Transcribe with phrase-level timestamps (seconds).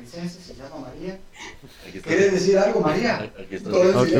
[0.00, 1.18] costarricense, se llama María.
[2.02, 3.30] ¿Quieres decir algo, María?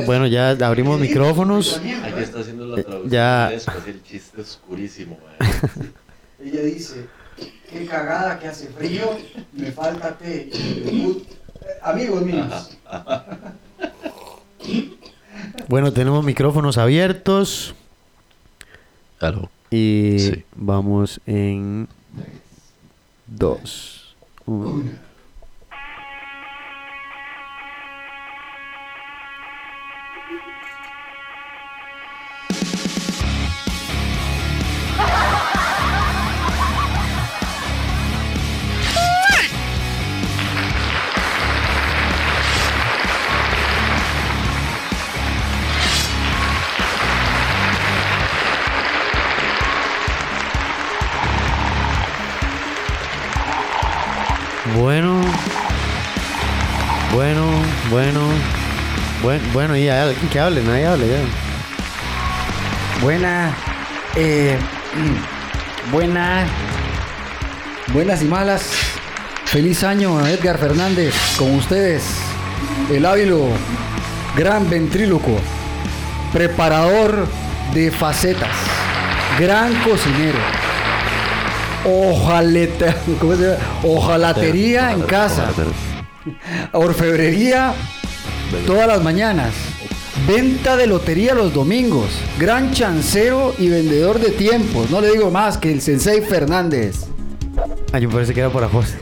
[0.06, 1.79] Bueno, ya abrimos micrófonos.
[1.79, 3.11] aquí está haciendo la traducción.
[3.11, 3.51] ya.
[3.87, 5.19] El chiste oscurísimo.
[6.43, 7.07] Ella dice,
[7.71, 9.17] qué cagada que hace frío,
[9.53, 10.51] me falta té.
[10.53, 11.22] Eh,
[11.83, 12.79] Amigos míos,
[15.69, 17.74] Bueno, tenemos micrófonos abiertos
[19.20, 19.51] Aló.
[19.70, 20.45] y Sí.
[20.55, 21.88] vamos en
[23.27, 24.15] dos.
[24.47, 24.70] uno.
[24.73, 24.91] Bueno,
[57.96, 58.20] bueno,
[59.22, 61.16] bueno, bueno, y hay alguien que hable, nadie hable ya.
[63.00, 63.56] Buena,
[64.14, 64.58] eh,
[65.91, 66.44] buena,
[67.94, 68.69] buenas y malas.
[69.47, 72.02] Feliz año a Edgar Fernández con ustedes,
[72.92, 73.47] el hábilo,
[74.36, 75.39] gran ventríloco,
[76.34, 77.27] preparador
[77.72, 78.55] de facetas,
[79.41, 80.39] gran cocinero,
[81.83, 83.64] ojaleta, ¿cómo se llama?
[83.84, 85.50] Ojalatería en casa,
[86.72, 87.74] orfebrería
[88.66, 89.52] todas las mañanas.
[90.27, 92.08] Venta de lotería los domingos.
[92.38, 94.91] Gran chancero y vendedor de tiempos.
[94.91, 97.05] No le digo más que el Sensei Fernández.
[97.92, 98.98] Ah, yo parece que era para José.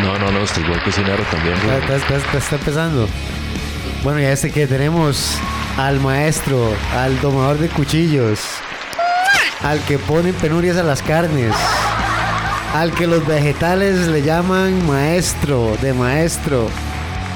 [0.00, 1.78] No, no, no, este buen cocinero también, Está, güey.
[1.80, 3.08] está- está- está- está empezando.
[4.02, 5.36] Bueno, ya este que tenemos
[5.76, 8.38] al maestro, al domador de cuchillos,
[9.62, 11.52] al que pone penurias a las carnes,
[12.74, 16.66] al que los vegetales le llaman maestro de maestro,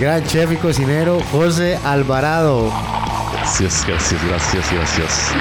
[0.01, 2.73] gran chef y cocinero José Alvarado.
[3.35, 5.33] Gracias, gracias, gracias, gracias.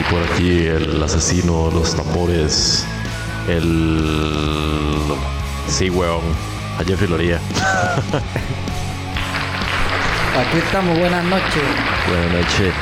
[0.00, 2.86] Y por aquí el asesino, los tambores,
[3.46, 4.02] el...
[5.68, 6.22] Sí, weón.
[6.78, 7.36] A Jeffrey Loría.
[10.40, 11.62] Aquí estamos, buenas noches.
[12.08, 12.72] Buenas noches.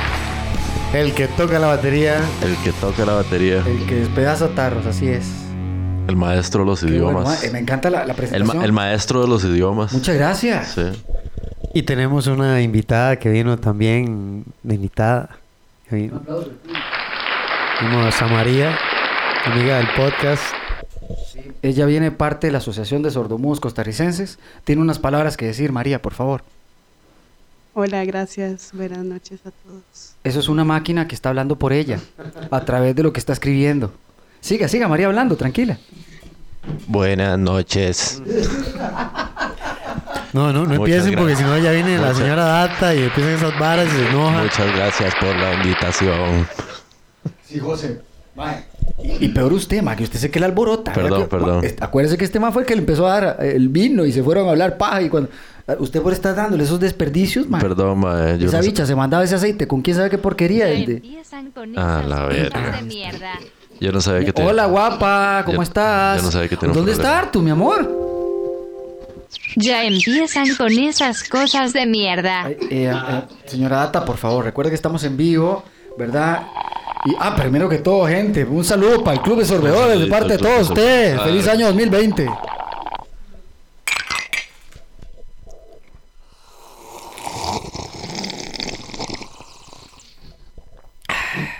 [0.93, 2.21] El que toca la batería.
[2.41, 3.65] El que toca la batería.
[3.67, 5.38] El que despedaza tarros, así es.
[6.09, 7.25] El maestro de los Qué bueno, idiomas.
[7.43, 8.59] ma- eh, me encanta la, la El, presentación.
[8.59, 9.93] ma- el maestro de los idiomas.
[9.93, 10.69] Muchas gracias.
[10.73, 10.83] Sí.
[11.75, 15.29] Y tenemos una invitada que vino también de invitada.
[15.89, 16.21] que vino.
[17.81, 18.77] Vimos a María,
[19.45, 20.43] amiga del podcast.
[21.63, 24.39] Ella viene parte de la Asociación de Sordomudos Costarricenses.
[24.65, 26.43] Tiene unas palabras que decir, María, por favor.
[27.75, 28.71] Hola, gracias.
[28.73, 30.15] Buenas noches a todos.
[30.25, 32.01] Eso es una máquina que está hablando por ella,
[32.51, 33.93] a través de lo que está escribiendo.
[34.41, 35.79] Siga, siga, María hablando, tranquila.
[36.87, 38.23] Buenas noches.
[40.33, 43.33] No, no, no Muchas empiecen porque si no ya viene la señora Data y empiezan
[43.35, 44.43] esas varas y se enoja.
[44.43, 46.47] Muchas gracias por la invitación.
[47.45, 48.01] sí, José.
[49.03, 50.93] Y, y peor usted, ma, que usted se que le alborota.
[50.93, 51.63] Perdón, perdón.
[51.65, 54.05] ma, Acuérdese que este ma fue el que le empezó a dar eh, el vino
[54.05, 55.31] y se fueron a hablar paja y cuando...
[55.67, 57.59] ah, Usted por estar dándole esos desperdicios, ma.
[57.59, 58.39] Perdón, mae.
[58.39, 60.67] Yo Esa no sé- bicha se mandaba ese aceite con quién sabe qué porquería.
[60.67, 61.03] De-
[61.77, 62.77] Ah, la verga.
[62.77, 63.33] de mierda.
[63.81, 64.51] Yo no sabía que tenía...
[64.51, 66.19] Hola, guapa, ¿cómo Yo- estás?
[66.19, 67.97] yo no sabía que tenía ¿Dónde está Artu, mi amor?
[69.57, 72.45] Ya empiezan con esas cosas de mierda.
[72.45, 75.63] Ay, eh, eh, señora Data, por favor, recuerde que estamos en vivo,
[75.99, 76.43] ¿verdad?
[77.05, 80.33] Y, ah, primero que todo, gente, un saludo para el Club de Sorbedores de parte
[80.33, 81.17] de todos de ustedes.
[81.17, 81.45] Sorbedores.
[81.45, 82.29] Feliz año 2020.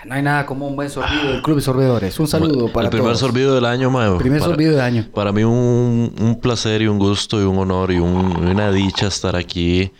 [0.09, 2.19] No hay nada como un buen sorbido del Club de Sorbedores.
[2.19, 3.19] Un saludo para El primer todos.
[3.19, 4.17] sorbido del año, mae.
[4.17, 5.05] Primer Para- sorbido del año.
[5.13, 9.05] Para mí un, un placer y un gusto y un honor y un- una dicha
[9.05, 9.91] estar aquí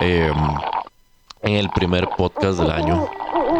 [0.00, 0.30] eh,
[1.42, 3.08] en el primer podcast del año.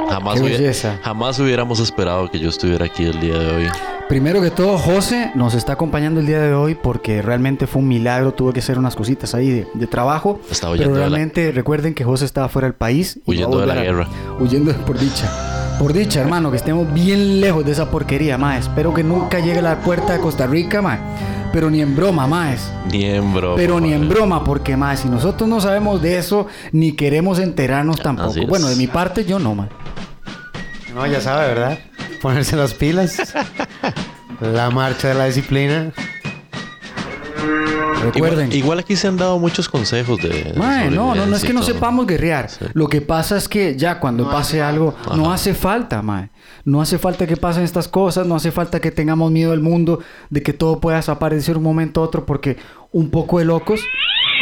[0.09, 3.67] Jamás, Qué hubiera- jamás hubiéramos esperado que yo estuviera aquí el día de hoy.
[4.09, 7.89] Primero que todo, José nos está acompañando el día de hoy porque realmente fue un
[7.89, 8.33] milagro.
[8.33, 10.39] Tuvo que hacer unas cositas ahí de, de trabajo.
[10.49, 13.19] Estaba Pero de la- realmente recuerden que José estaba fuera del país.
[13.27, 14.09] y Huyendo de la volver a- guerra.
[14.39, 15.57] Huyendo por dicha.
[15.79, 18.63] Por dicha, hermano, que estemos bien lejos de esa porquería, más.
[18.63, 20.99] Espero que nunca llegue a la puerta de Costa Rica, más.
[21.53, 22.73] Pero ni en broma, más.
[22.91, 23.55] Ni en broma.
[23.55, 28.01] Pero ni en broma, porque más, si nosotros no sabemos de eso, ni queremos enterarnos
[28.01, 28.45] tampoco.
[28.49, 29.69] Bueno, de mi parte, yo no, man.
[30.93, 31.79] No, ya sabe, ¿verdad?
[32.21, 33.35] Ponerse las pilas.
[34.41, 35.93] la marcha de la disciplina.
[38.03, 38.47] Recuerden.
[38.47, 40.55] Igual, igual aquí se han dado muchos consejos de.
[40.57, 42.49] Mae, no, no, no es que no sepamos guerrear.
[42.49, 42.65] Sí.
[42.75, 46.31] Lo que pasa es que ya cuando pase algo, no hace falta, mae.
[46.65, 50.01] No hace falta que pasen estas cosas, no hace falta que tengamos miedo al mundo,
[50.29, 52.57] de que todo pueda desaparecer un momento a otro, porque
[52.93, 53.81] un poco de locos,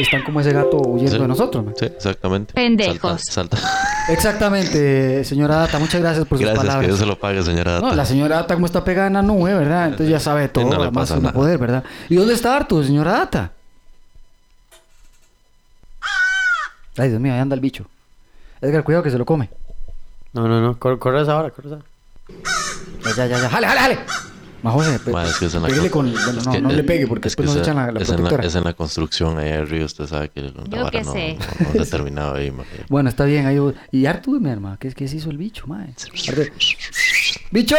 [0.03, 1.23] están como ese gato huyendo Sí.
[1.23, 1.65] de nosotros.
[1.65, 1.75] mae.
[1.79, 2.55] Sí, exactamente.
[2.55, 3.23] Pendejos.
[3.23, 3.83] Salta, salta.
[4.09, 6.87] Exactamente, señora Data, muchas gracias por sus Gracias, que palabras.
[6.89, 7.87] Dios se lo pague, señora Data.
[7.89, 9.87] No, la señora Data como está pegada en la nube, ¿verdad?
[9.87, 11.83] Entonces ya sabe todo, no pasa no poder, ¿verdad?
[12.09, 13.51] ¿Y dónde está Artu, señora Data?
[16.99, 17.85] Ay, Dios mío, ahí anda el bicho.
[18.61, 19.51] Edgar, cuidado que se lo come.
[20.33, 20.79] No, no, no.
[20.79, 21.85] Cor- corre esa hora, corre esa hora.
[23.05, 23.49] Ya, ya, ya, ya.
[23.51, 23.99] ¡Jale, jale, jale!
[24.63, 26.25] Más José, pe- Ma, es que es en la pégale con- con...
[26.25, 28.01] Bueno, es no, que, no le pegue porque es que después nos echan la, la
[28.01, 30.91] es, en la, es en la construcción ahí arriba, usted sabe que la Yo vara
[30.91, 31.39] qué no, sé.
[31.75, 32.65] no, terminado ahí, ma.
[32.89, 33.47] Bueno, está bien.
[33.47, 33.59] Ahí...
[33.93, 34.77] ¿Y Artu, mi hermano?
[34.81, 35.95] ¿Qué, ¿Qué se hizo el bicho, mae?
[37.51, 37.77] ¡Bicho!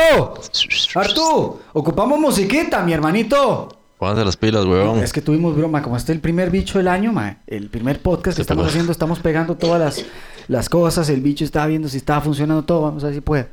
[0.95, 1.59] ¡Artu!
[1.73, 3.69] Ocupamos musiquita, mi hermanito.
[3.97, 4.99] Pónganse las pilas, weón.
[4.99, 7.99] Es que tuvimos broma, como este es el primer bicho del año, mae, el primer
[8.01, 10.05] podcast que estamos haciendo, estamos pegando todas las,
[10.47, 13.49] las cosas, el bicho estaba viendo si estaba funcionando todo, vamos a ver si puede.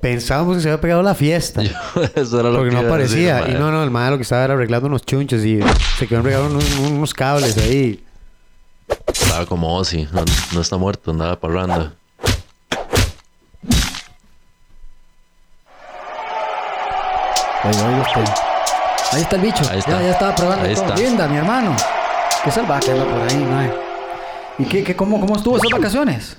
[0.00, 1.62] Pensábamos que se había pegado la fiesta.
[2.14, 3.44] Eso era lo Porque que no decir, aparecía.
[3.48, 5.60] y no, no, el madre lo que estaba era arreglando unos chunchos y
[5.98, 8.02] se quedó arreglando unos, unos cables ahí.
[9.12, 10.08] Estaba como Ozzy.
[10.12, 10.24] No,
[10.54, 11.92] no está muerto, andaba parranda.
[17.64, 18.24] Oye, oye, usted.
[19.12, 19.90] Ahí está el bicho, Ahí está.
[19.92, 20.84] Ya, ya estaba probando Ahí todo.
[20.86, 20.96] está.
[20.96, 21.76] Linda, mi hermano.
[22.44, 23.70] Qué salvaje anda por ahí, mae.
[24.58, 26.36] ¿Y qué, qué, cómo, cómo estuvo esas vacaciones?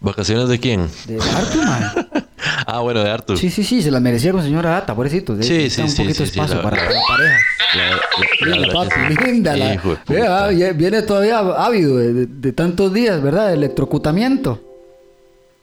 [0.00, 0.90] ¿Vacaciones de quién?
[1.06, 2.24] De Artu, mae.
[2.66, 3.38] Ah, bueno, de Arthur.
[3.38, 5.40] Sí, sí, sí, se las merecía con señora Data, pobrecito.
[5.42, 7.38] Sí, sí, un sí, poquito de sí, espacio la- para la- la pareja.
[7.74, 9.60] La- la- la Linda, papi.
[9.60, 13.48] La, Hijo Vea, viene todavía ávido de, de- de tantos días, ¿verdad?
[13.48, 14.62] De electrocutamiento.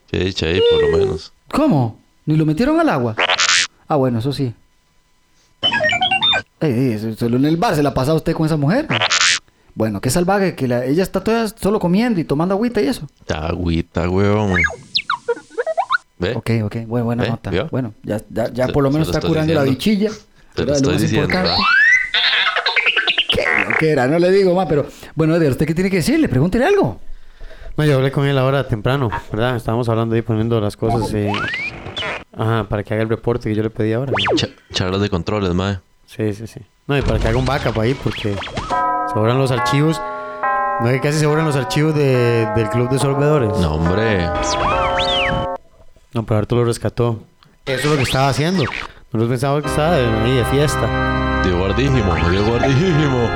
[0.09, 1.33] Qué dicha ahí, por lo menos.
[1.51, 1.99] ¿Cómo?
[2.25, 3.15] ¿Ni lo metieron al agua?
[3.87, 4.53] Ah, bueno, eso sí.
[6.61, 8.87] Ey, ey, eso- solo en el bar se la pasa usted con esa mujer.
[9.75, 13.07] Bueno, qué salvaje que la- ella está toda solo comiendo y tomando agüita y eso.
[13.19, 14.55] Está agüita, weón.
[16.19, 16.33] ¿Ve?
[16.35, 17.49] Ok, ok, bueno, buena nota.
[17.49, 17.67] ¿Vio?
[17.71, 20.09] Bueno, ya, ya, ya por lo menos lo está curando la bichilla.
[20.53, 21.27] Te lo estoy diciendo.
[23.79, 26.29] Qué era, no le digo más, pero bueno, Edgar, ¿usted qué tiene que decirle?
[26.29, 26.99] Pregúntele algo.
[27.75, 29.55] No, yo hablé con él ahora temprano, ¿verdad?
[29.55, 31.11] Estábamos hablando ahí poniendo las cosas.
[31.13, 31.31] eh,
[32.37, 34.11] Ajá, para que haga el reporte que yo le pedí ahora.
[34.71, 35.79] charlas de controles, mae.
[36.05, 36.59] Sí, sí, sí.
[36.87, 39.99] No, y para que haga un backup ahí, porque se borran los archivos.
[40.81, 43.49] No es que casi se borran los archivos de- del club de sorbedores.
[43.59, 44.27] No, hombre.
[46.13, 47.23] No, pero Arturo lo rescató.
[47.65, 48.63] Eso es lo que estaba haciendo.
[49.11, 51.41] Nosotros pensábamos que estaba de, ahí de fiesta.
[51.43, 53.29] Dio guardísimo, dio guardísimo.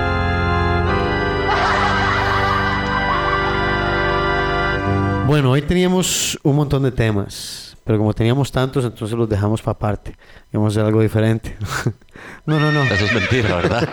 [5.26, 7.76] Bueno, hoy teníamos un montón de temas.
[7.84, 10.16] Pero como teníamos tantos, entonces los dejamos para aparte.
[10.52, 11.56] Vamos a hacer algo diferente.
[12.46, 12.84] no, no, no.
[12.84, 13.90] Eso es mentira, ¿verdad?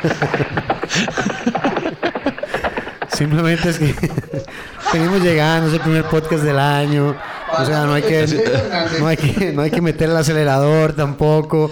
[3.08, 3.94] Simplemente es que
[4.92, 7.14] venimos llegando, es el primer podcast del año.
[7.58, 8.26] O sea, no hay que,
[9.00, 11.70] no hay que, no hay que meter el acelerador tampoco.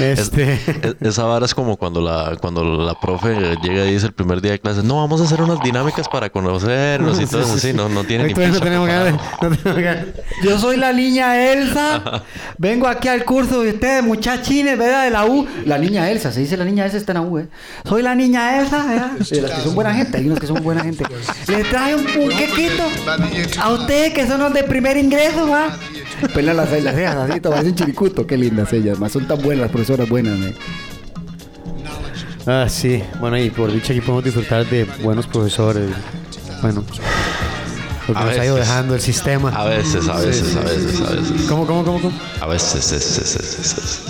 [0.00, 0.58] Este,
[1.00, 4.52] Esa vara es como cuando la, cuando la profe llega y dice el primer día
[4.52, 7.88] de clase, no, vamos a hacer unas dinámicas para conocernos y todo eso así, no,
[7.88, 10.06] no tiene ni no tenemos ganas no tenemos ganas.
[10.42, 12.22] Yo soy la niña Elsa.
[12.58, 15.04] Vengo aquí al curso de ustedes, muchachines, ¿verdad?
[15.04, 15.46] De la U.
[15.64, 17.48] La niña Elsa, se dice la niña Elsa está en la U, ¿eh?
[17.84, 19.10] Soy la niña Elsa, ¿verdad?
[19.30, 21.04] De las que son buena gente, hay unas que son buena gente.
[21.48, 22.82] Les trae un puquequito
[23.60, 25.17] a ustedes que son los de primer ingreso,
[25.50, 25.76] ¿va?
[26.34, 28.26] Pela las las cejas así, parece un chiricuto.
[28.26, 30.38] Qué lindas ellas, más son tan buenas las profesoras buenas.
[32.46, 33.02] Ah, sí.
[33.20, 35.90] Bueno, y por dicho aquí podemos disfrutar de buenos profesores.
[36.62, 36.82] Bueno,
[38.08, 38.68] lo que A nos ha ido veces.
[38.68, 39.50] dejando el sistema.
[39.50, 41.42] A veces, a veces, a veces, a veces.
[41.48, 42.18] ¿Cómo, cómo, cómo, cómo?
[42.40, 44.02] A veces, es, es, es, es, es.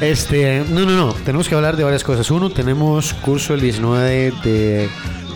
[0.00, 1.12] Este, no, no, no.
[1.24, 2.30] Tenemos que hablar de varias cosas.
[2.30, 4.88] Uno, tenemos curso el 19 de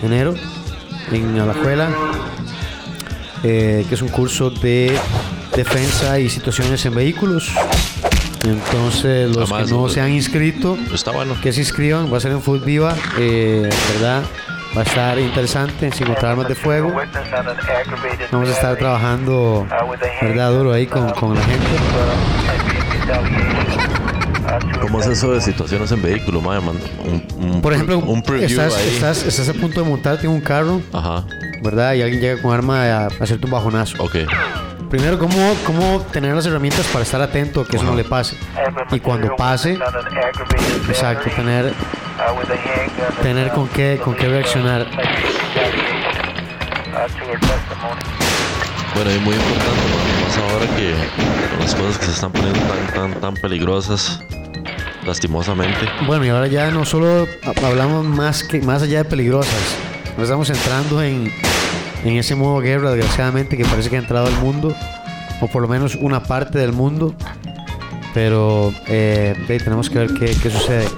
[0.03, 0.35] enero
[1.11, 1.89] en Alajuela,
[3.43, 4.93] eh, que es un curso de
[5.57, 7.51] defensa y situaciones en vehículos.
[8.45, 11.37] Entonces, los Además, que no se han inscrito, Está bueno.
[11.43, 12.13] que se inscriban.
[12.13, 14.23] Va a ser en Food Viva, eh, ¿verdad?
[14.77, 16.93] Va a estar interesante, sin encontrar armas de fuego.
[18.33, 19.67] Vamos a estar trabajando,
[20.23, 20.53] ¿verdad?
[20.53, 21.67] Duro ahí con, con la gente.
[24.81, 26.41] ¿Cómo es eso de situaciones en vehículo?
[26.41, 26.59] Man?
[27.05, 28.89] Un, un Por ejemplo, un preview estás, ahí.
[28.95, 31.25] estás, estás a punto de montarte en un carro, Ajá,
[31.63, 31.95] ¿verdad?
[31.95, 34.03] Y alguien llega con arma a, a hacerte un bajonazo.
[34.03, 34.17] ok.
[34.91, 38.37] Primero, ¿cómo, ¿cómo tener las herramientas para estar atento a que eso no le pase?
[38.91, 39.79] Y cuando pase,
[40.89, 41.73] exacto, tener,
[43.23, 44.87] tener con qué, con qué reaccionar.
[48.95, 49.81] Bueno, y muy importante,
[50.27, 50.95] más ahora que
[51.61, 54.21] las cosas que se están poniendo tan, tan, tan peligrosas,
[55.07, 55.79] lastimosamente.
[56.07, 59.55] Bueno, y ahora ya no solo ha- hablamos más, que, más allá de peligrosas,
[60.17, 61.33] nos estamos entrando en,
[62.05, 64.75] en ese modo guerra, desgraciadamente, que parece que ha entrado al mundo,
[65.41, 67.15] o por lo menos una parte del mundo,
[68.15, 70.89] pero eh, tenemos que ver qué, qué sucede.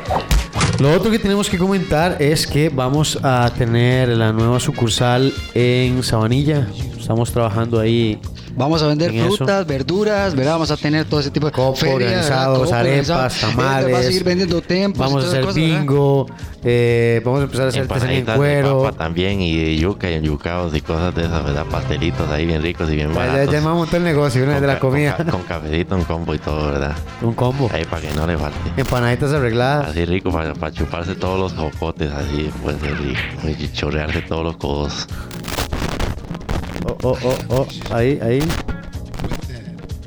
[0.78, 6.02] Lo otro que tenemos que comentar es que vamos a tener la nueva sucursal en
[6.02, 6.66] Sabanilla.
[7.02, 8.18] Estamos trabajando ahí
[8.54, 9.36] Vamos a vender En eso.
[9.38, 10.52] frutas, verduras, ¿verdad?
[10.52, 13.50] Vamos a tener todo ese tipo de Copo feria, organizados, Copo arepas, organizado.
[13.50, 13.94] tamales.
[13.94, 14.98] Va a seguir vendiendo tempos.
[14.98, 16.26] y Vamos a hacer cosas, bingo.
[16.62, 18.82] eh, vamos a empezar a hacer artesanía en Empanaditas de cuero.
[18.82, 21.64] papa también y de yuca y yucaos y cosas de esas, ¿verdad?
[21.70, 23.54] Pastelitos ahí bien ricos y bien Ya, ya, baratos.
[23.54, 25.16] ya montó el negocio, una Con de la comida.
[25.16, 26.94] Con, ca- con cafecito, un combo y todo, ¿verdad?
[27.22, 27.70] Un combo.
[27.72, 28.58] Ahí para que no le falte.
[28.76, 29.88] Empanaditas arregladas.
[29.88, 33.48] Así rico para, chuparse todos los jocotes, así rico.
[33.58, 35.06] Y chorrearse todos los codos.
[36.84, 37.66] Oh, oh, oh, oh.
[37.94, 38.38] Ahí, ahí.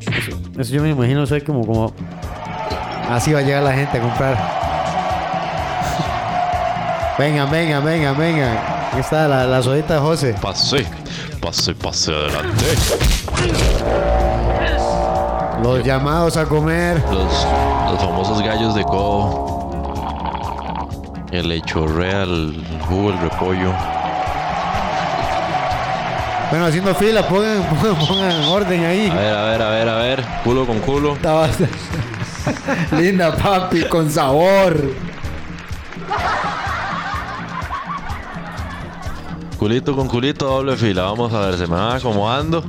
[0.01, 1.93] Eso, eso yo me imagino, soy como, como.
[3.09, 4.37] Así va a llegar la gente a comprar.
[7.19, 8.57] vengan, vengan, vengan, vengan.
[8.91, 10.35] Aquí está la, la sodita de José.
[10.41, 10.85] Pase,
[11.41, 12.65] pase, pase adelante.
[15.63, 17.01] Los llamados a comer.
[17.11, 17.47] Los,
[17.91, 19.45] los famosos gallos de codo.
[21.31, 23.73] Que le chorrea el jugo, el repollo.
[26.55, 29.09] Bueno, haciendo fila, pongan, orden ahí.
[29.09, 30.25] A ver, a ver, a ver, a ver.
[30.41, 31.17] Culo con culo.
[32.97, 34.93] Linda, papi, con sabor.
[39.59, 41.03] Culito con culito, doble fila.
[41.03, 42.63] Vamos a ver, se me van acomodando.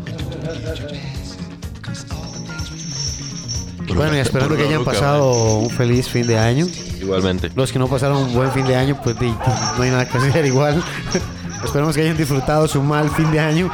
[3.94, 6.66] Bueno, y esperando que hayan pasado un feliz fin de año.
[7.00, 7.52] Igualmente.
[7.54, 10.44] Los que no pasaron un buen fin de año, pues no hay nada que hacer
[10.44, 10.82] igual.
[11.66, 13.70] Esperemos que hayan disfrutado su mal fin de año.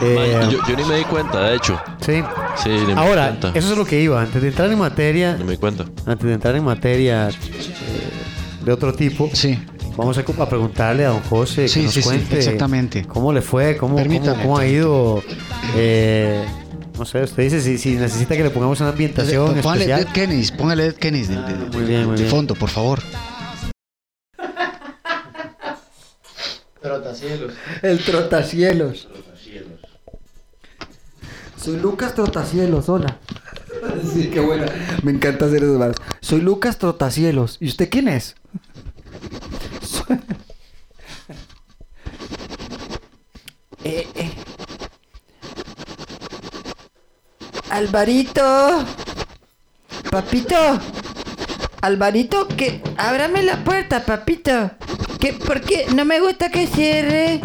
[0.00, 1.80] Eh, Man, yo, yo ni me di cuenta, de hecho.
[2.00, 2.22] sí.
[2.62, 3.58] Sí, ni me di Ahora, cuenta.
[3.58, 4.20] eso es lo que iba.
[4.20, 5.84] Antes de entrar en materia, Ni me di cuenta.
[6.06, 7.32] antes de entrar en materia eh,
[8.64, 9.58] de otro tipo, Sí.
[9.96, 13.04] vamos a, a preguntarle a don José Sí, que nos sí, sí, cuente exactamente.
[13.06, 15.22] cómo le fue, cómo, cómo, cómo ha ido.
[15.76, 16.44] eh,
[16.98, 20.04] no sé, usted dice si, si necesita que le pongamos una ambientación Póngale especial.
[20.04, 22.28] Dead Kennedys, póngale Dead Kennedys de, de- Muy bien, muy de bien.
[22.30, 23.00] fondo, por favor.
[27.82, 29.08] El trotacielos.
[31.56, 33.18] Soy Lucas Trotacielos, hola.
[34.12, 34.66] Sí, qué buena.
[35.02, 35.92] Me encanta hacer eso.
[36.20, 37.56] Soy Lucas Trotacielos.
[37.60, 38.36] ¿Y usted quién es?
[39.82, 40.20] Soy-
[43.84, 44.30] Eh, eh.
[47.70, 48.84] Alvarito.
[50.10, 50.78] Papito.
[51.82, 54.70] Alvarito, que ábrame la puerta, papito.
[55.18, 55.86] ¿Qué, ¿Por qué?
[55.94, 57.40] No me gusta que cierre.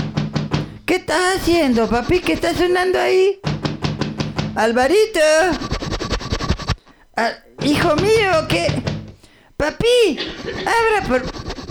[0.85, 2.19] ¿Qué estás haciendo, papi?
[2.19, 3.39] ¿Qué está sonando ahí?
[4.55, 5.19] Alvarito.
[7.15, 7.31] Ah,
[7.63, 8.67] hijo mío, ¿qué?
[9.57, 10.19] Papi,
[10.61, 11.23] abra por...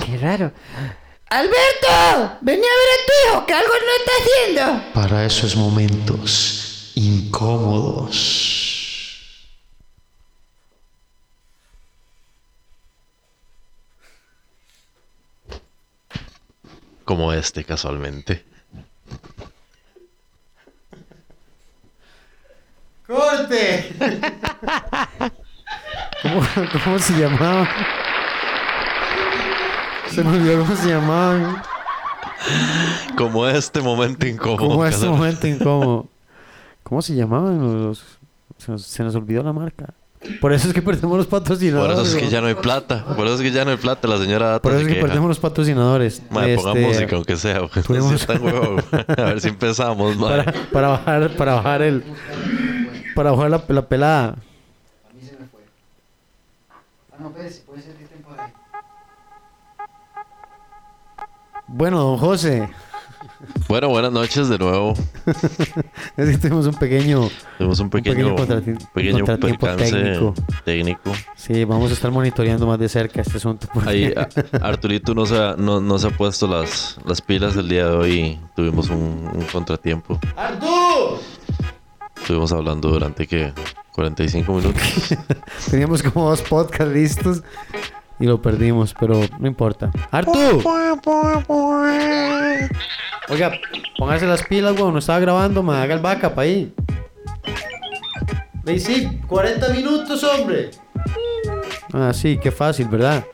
[0.05, 0.51] Qué raro.
[1.31, 4.93] Alberto, vení a ver a tu hijo, que algo no está haciendo.
[4.93, 8.66] para esos momentos incómodos.
[17.07, 18.45] Como este, casualmente.
[23.07, 23.95] ¡Corte!
[26.23, 26.41] ¿Cómo,
[26.83, 27.69] cómo se llamaba?
[30.11, 31.63] Se me olvidó cómo se llamaban.
[33.17, 34.69] Como este momento incómodo.
[34.69, 36.09] Como este momento incómodo.
[36.83, 38.19] ¿Cómo se llamaban los...
[38.59, 39.95] Se nos, se nos olvidó la marca.
[40.41, 41.99] Por eso es que perdemos los Por patrocinadores.
[41.99, 42.31] eso es que ¿no?
[42.31, 43.05] ya no hay plata.
[43.17, 44.07] Por eso es que ya no hay plata.
[44.09, 45.07] La señora Data Por eso se es que queja.
[45.07, 46.23] perdemos los patrocinadores.
[46.31, 47.59] Madre, ponga Este, música, aunque sea.
[47.61, 47.71] güey.
[47.87, 48.55] ponemos- No sea tan güey.
[49.19, 50.45] A ver si empezamos, madre.
[50.45, 52.05] para, para bajar, para bajar el...
[53.15, 54.35] Para bajar la, la pelada.
[61.69, 62.69] Bueno, don José.
[63.69, 64.95] Bueno, buenas noches de nuevo.
[66.17, 67.29] Es que tuvimos un pequeño...
[67.59, 70.35] Tuvimos un pequeño, pequeño contrati- pequeño contratiempo percance técnico.
[70.65, 71.13] técnico.
[71.37, 73.67] Sí, vamos a estar monitoreando más de cerca este asunto.
[73.73, 74.15] porque- Ahí,
[74.63, 77.97] Arturito no se, ha, no, no se ha puesto las, las pilas el día de
[77.97, 80.19] hoy y tuvimos un, un contratiempo.
[80.37, 81.19] ¡Artur!
[82.17, 83.53] Estuvimos hablando durante, ¿qué?
[83.93, 84.83] 45 minutos.
[85.71, 87.43] Teníamos como dos podcasts listos
[88.19, 89.91] y lo perdimos, pero no importa.
[90.11, 90.63] ¡Artur!
[93.29, 93.53] Oiga,
[93.99, 94.93] póngase las pilas, weón.
[94.93, 96.73] No estaba grabando, me haga el backup ahí.
[98.65, 100.71] Ve, sí, 40 minutos, hombre.
[101.93, 103.25] Ah, sí, qué fácil, ¿verdad?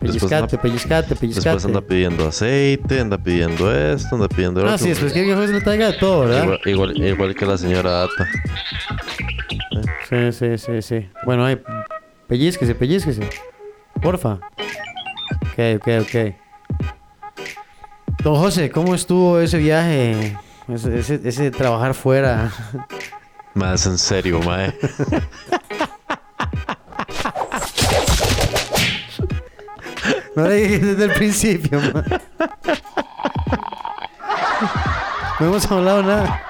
[0.00, 1.48] Pellizcate, anda- pellizcate, pellizcate.
[1.50, 4.78] Después anda pidiendo aceite, anda pidiendo esto, anda pidiendo Ah, otro.
[4.78, 6.42] sí, después que el viejo se le traiga de todo, ¿verdad?
[6.44, 8.26] Igual, igual, igual que la señora Data.
[10.08, 11.10] Sí, sí, sí, sí.
[11.26, 11.60] Bueno, ahí,
[12.26, 13.28] pellizquese, pellizquese.
[14.00, 14.38] Porfa.
[15.42, 16.34] Ok, ok, ok.
[18.22, 20.34] Don José, ¿cómo estuvo ese viaje?
[20.66, 22.50] Ese, ese, ese trabajar fuera.
[23.54, 24.74] Más en serio, mae.
[30.34, 32.04] No le dije desde el principio, ma.
[35.40, 36.42] No hemos hablado nada.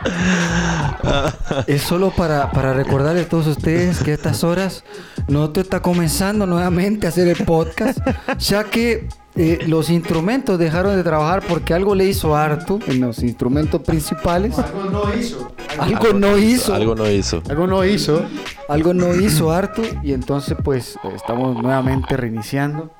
[1.66, 4.84] Es solo para, para recordarles a todos ustedes que a estas horas
[5.28, 7.98] nosotros está comenzando nuevamente a hacer el podcast,
[8.38, 13.00] ya que eh, los instrumentos dejaron de trabajar porque algo le hizo a Artu en
[13.00, 14.58] los instrumentos principales.
[14.58, 15.52] Algo no hizo.
[15.78, 16.74] Algo no hizo.
[16.74, 17.42] Algo no hizo.
[17.48, 18.26] Algo no hizo.
[18.68, 22.90] Algo no hizo Artu y entonces pues estamos nuevamente reiniciando.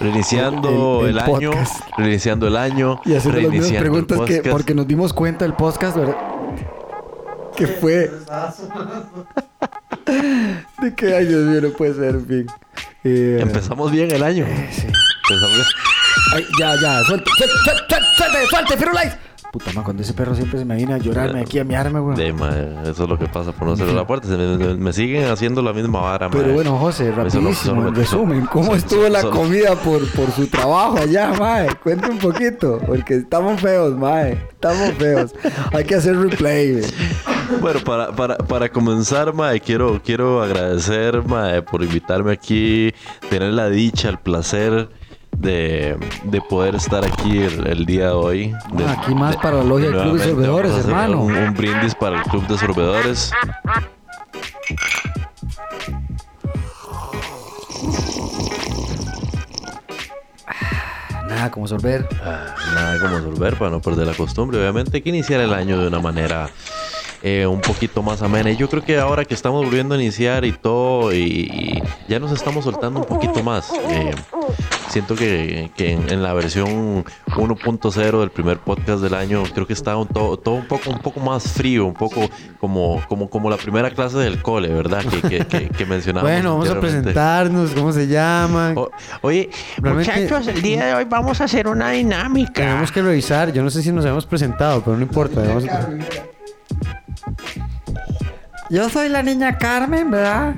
[0.00, 1.50] Reiniciando El- el, el año.
[1.96, 3.00] Reiniciando el año.
[3.04, 6.16] Y haciendo las mismas el preguntas que porque nos dimos cuenta del podcast, ¿verdad?
[7.56, 8.10] Que fue
[10.80, 12.46] de que ay Dios mío no puede ser, en fin.
[13.04, 14.46] Eh, Empezamos bien el año.
[14.70, 14.86] sí.
[14.86, 15.66] Empezamos bien.
[16.34, 19.16] Ay, ya, ya, suelte, suelte, suelte, suelte, suelte, Firulais.
[19.50, 22.16] Puta madre, cuando ese perro siempre se me viene a llorarme aquí a miarme, güey.
[22.16, 22.28] De,
[22.90, 24.28] eso es lo que pasa por no cerrar la puerta.
[24.28, 27.50] Se me, me- me siguen haciendo la misma vara, Pero bueno, José, Eso no- rapidísimo,
[27.50, 31.68] eso no- en resumen, ¿cómo estuvo la comida por, por su trabajo allá, mae?
[31.82, 34.32] Cuente un poquito, porque estamos feos, mae.
[34.50, 35.34] Estamos feos.
[35.72, 36.84] Hay que hacer replay, güey.
[37.62, 42.92] Bueno, para, para, para comenzar, mae, quiero, quiero agradecer, mae, por invitarme aquí,
[43.30, 44.90] tener la dicha, el placer
[45.38, 48.48] de, de poder estar aquí el, el día de hoy.
[48.72, 51.20] De- Ah, aquí más para la logia del Club de Sorbedores, hermano.
[51.22, 53.32] Un, un brindis para el Club de Sorbedores.
[61.28, 62.08] Nada, como sorber.
[62.24, 64.58] Ah, nada como sorber para no perder la costumbre.
[64.58, 66.48] Obviamente hay que iniciar el año de una manera
[67.22, 68.50] eh, un poquito más amena.
[68.50, 72.18] Y yo creo que ahora que estamos volviendo a iniciar y todo, y, y ya
[72.18, 73.70] nos estamos soltando un poquito más.
[73.90, 74.14] Eh,
[74.88, 79.72] siento que, que en, en la versión 1.0 del primer podcast del año, creo que
[79.72, 82.28] está un to- todo un poco, un poco más frío, un poco
[82.60, 85.04] como, como, como la primera clase del cole, ¿verdad?
[85.04, 86.32] Que, que, que, que mencionábamos.
[86.32, 88.76] Bueno, vamos a presentarnos, cómo se llaman.
[88.76, 88.90] O-
[89.22, 92.52] oye, Realmente Muchachos, el día de hoy vamos a hacer una dinámica.
[92.62, 93.52] tenemos que revisar.
[93.52, 95.40] Yo no sé si nos habíamos presentado, pero no importa.
[95.42, 95.88] vamos a-
[98.70, 100.54] Yo soy la niña Carmen, ¿verdad?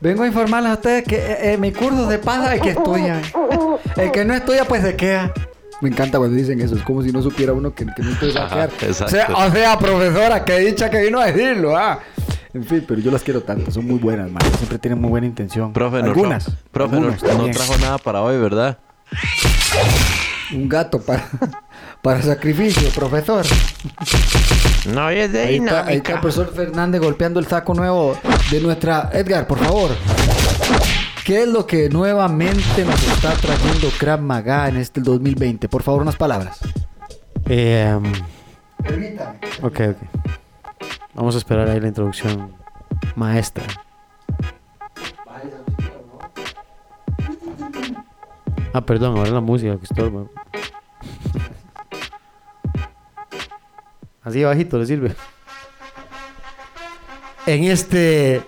[0.00, 3.20] Vengo a informarles a ustedes que eh, eh, mi curso se pasa el que estudia.
[3.96, 5.32] El que no estudia, pues se queda.
[5.80, 6.76] Me encanta cuando dicen eso.
[6.76, 8.70] Es como si no supiera uno que, que no estudia se va a quedar.
[8.82, 9.04] exacto.
[9.04, 11.98] O sea, o sea, profesora, que dicha que vino a decirlo, ¿ah?
[12.54, 13.70] En fin, pero yo las quiero tanto.
[13.70, 14.42] Son muy buenas, man.
[14.56, 15.72] Siempre tienen muy buena intención.
[15.72, 16.48] profe, no, Algunas.
[16.48, 18.78] tra- profe, no- algunos no trajo nada para hoy, ¿verdad?
[20.54, 21.28] Un gato para,
[22.02, 23.44] para sacrificio, profesor.
[24.92, 28.16] No es de Ahí está, ahí está el profesor Fernández golpeando el saco nuevo
[28.50, 29.10] de nuestra...
[29.12, 29.90] Edgar, por favor.
[31.24, 35.68] ¿Qué es lo que nuevamente nos está trayendo Krav Maga en este 2020?
[35.68, 36.58] Por favor, unas palabras.
[37.46, 38.12] Eh, um,
[39.62, 39.96] ok, ok.
[41.14, 42.54] Vamos a esperar ahí la introducción
[43.14, 43.64] maestra.
[48.72, 50.26] Ah, perdón, ahora la música que estorba.
[54.28, 55.14] Así bajito le sirve.
[57.46, 58.42] En este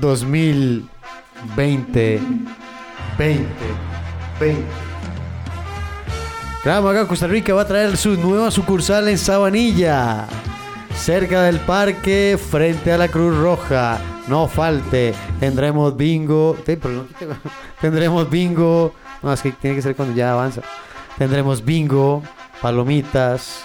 [0.00, 2.20] 2020,
[3.16, 3.46] 20,
[4.40, 4.64] 20.
[6.64, 10.26] Krav Maga Costa Rica va a traer su nueva sucursal en Sabanilla,
[10.96, 14.00] cerca del parque, frente a la Cruz Roja.
[14.26, 16.56] No falte, tendremos bingo.
[17.80, 18.92] Tendremos bingo.
[19.22, 20.62] No, es que tiene que ser cuando ya avanza.
[21.16, 22.24] Tendremos bingo,
[22.60, 23.64] palomitas,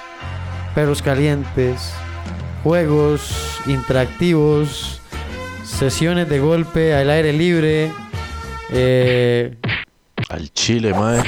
[0.76, 1.92] perros calientes,
[2.64, 5.02] juegos interactivos,
[5.64, 7.92] sesiones de golpe al aire libre.
[8.72, 9.56] Eh,
[10.30, 11.22] Al chile, mae.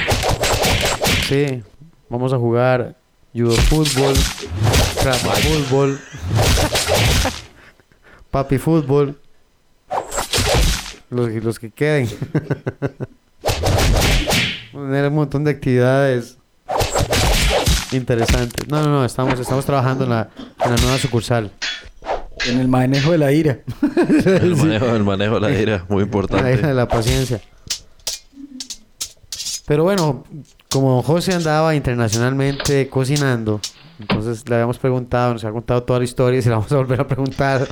[1.28, 1.62] Sí,
[2.08, 2.94] vamos a jugar
[3.32, 4.14] judo fútbol,
[5.02, 5.98] Krav fútbol,
[8.30, 9.18] papi fútbol,
[11.10, 12.08] los, que- los que queden.
[14.72, 16.38] Tener un montón de actividades
[17.96, 18.68] interesantes.
[18.68, 20.30] No, no, no, estamos, estamos trabajando en la,
[20.64, 21.50] en la nueva sucursal.
[22.46, 23.58] En el manejo de la ira.
[24.24, 26.52] El manejo, el manejo de la ira, muy La importante.
[26.54, 27.40] isla de la paciencia.
[29.66, 30.24] Pero bueno,
[30.70, 33.60] como José andaba internacionalmente cocinando,
[34.00, 36.76] entonces le habíamos preguntado, nos ha contado toda la historia y se la vamos a
[36.76, 37.68] volver a preguntar.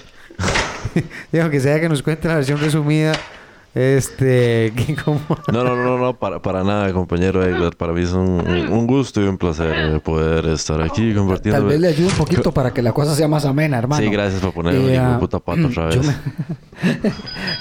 [1.33, 3.13] Digo que sea que nos cuente la versión resumida.
[3.73, 5.21] Este, que como-
[5.53, 7.41] No, no, no, no, para, para nada, compañero.
[7.77, 11.61] Para mí es un, un gusto y un placer eh, poder estar aquí compartiendo.
[11.61, 14.03] Tal vez le ayude un poquito para que la cosa sea más amena, hermano.
[14.03, 15.97] Sí, gracias por ponerme Eh, de ah, puta pato otra vez.
[15.97, 16.15] Yo me,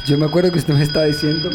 [0.07, 1.49] yo me acuerdo que usted me estaba diciendo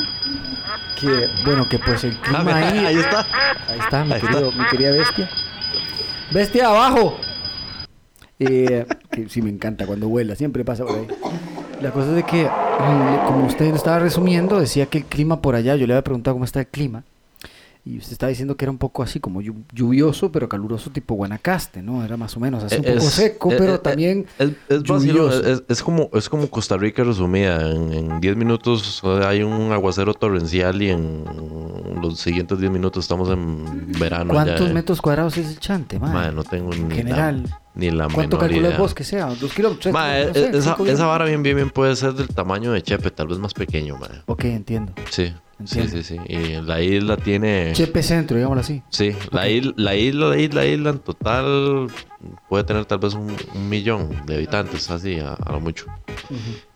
[1.00, 2.78] que, bueno, que pues el clima Ah, ahí...
[2.86, 3.20] ahí está.
[3.68, 5.28] Ahí está, mi, Ahí querido, mi querida bestia.
[6.32, 7.16] ¡Bestia, abajo!
[8.38, 11.06] Eh, que sí me encanta cuando vuela, siempre pasa por ahí.
[11.80, 12.48] La cosa es de que,
[13.26, 16.44] como usted estaba resumiendo, decía que el clima por allá, yo le había preguntado cómo
[16.44, 17.04] está el clima.
[17.87, 21.16] Y usted estaba diciendo que era un poco así como llu- lluvioso, pero caluroso tipo
[21.16, 22.03] Guanacaste, ¿no?
[22.03, 24.25] Era más o menos así un poco Es- seco, eh, pero eh, también
[24.70, 25.62] lluvioso.
[25.68, 27.70] es, como, es como Costa Rica resumida.
[27.70, 31.25] En en 10 minutos hay un aguacero torrencial y en
[32.01, 34.33] los siguientes 10 minutos estamos en verano.
[34.33, 34.73] ¿Cuántos ya, eh.
[34.75, 36.12] metros cuadrados es el chante, mae?
[36.12, 39.27] Madre, no tengo ni general, la, ni la ¿Cuánto calculas vos que sea?
[39.27, 40.27] ¿Dos tres Madre?
[40.29, 43.29] No sé, esa, esa vara bien, bien, bien puede ser del tamaño de Chepe, tal
[43.29, 44.23] vez más pequeño, madre.
[44.25, 44.94] Ok, entiendo.
[45.11, 46.16] Sí, sí, sí, sí.
[46.28, 47.72] Y la isla tiene...
[47.72, 48.82] Chepe Centro, digámoslo así.
[48.90, 51.86] Sí, la, isla, la isla, la isla, la isla en total
[52.48, 55.86] puede tener tal vez un, un millón de habitantes, así, a, a lo mucho.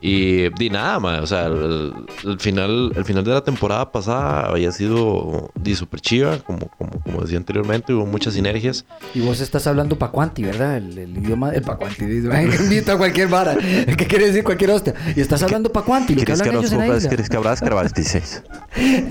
[0.00, 1.92] Y di nada, ma, o sea, el,
[2.24, 7.00] el final, el final de la temporada pasada había sido di súper chiva, como, como,
[7.00, 8.84] como decía anteriormente, hubo muchas sinergias.
[9.12, 10.76] Y vos estás hablando pacuanti, ¿verdad?
[10.76, 12.04] El, el idioma el pacuanti.
[12.06, 13.56] dice, "Ay, que invito a cualquier vara.
[13.96, 14.94] ¿Qué quiere decir cualquier hostia?
[15.16, 17.08] Y estás hablando pacuanti, lo que hablan ellos en la isla.
[17.08, 18.44] ¿Quieres que que abras, dices?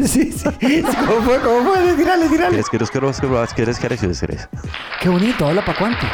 [0.06, 0.82] Sí, sí.
[1.06, 1.40] ¿Cómo fue?
[1.40, 1.94] ¿Cómo fue?
[1.98, 2.50] Tírale, tírale.
[2.50, 4.50] ¿Quieres que que abras, quieres que quieres?
[5.02, 6.06] Qué bonito, habla pacuanti.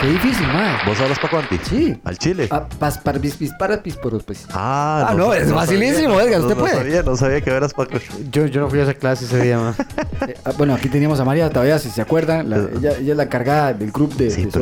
[0.00, 0.76] Qué difícil, madre.
[0.86, 1.58] ¿Vos hablas para cuánti?
[1.62, 1.98] Sí.
[2.04, 2.48] ¿Al chile?
[2.50, 4.46] Ah, pas, para, bis, bis, para, písporos, pues.
[4.52, 6.74] Ah, Ah, no, es facilísimo, sabía, Edgar, no, usted no puede.
[6.74, 7.98] sabía, no sabía que eras para
[8.30, 9.74] Yo, yo no fui a esa clase ese día, man.
[10.28, 12.48] Eh, ah, bueno, aquí teníamos a María todavía, si se acuerdan.
[12.50, 14.54] la- ella, ella es la cargada del grupo de, Sí, de es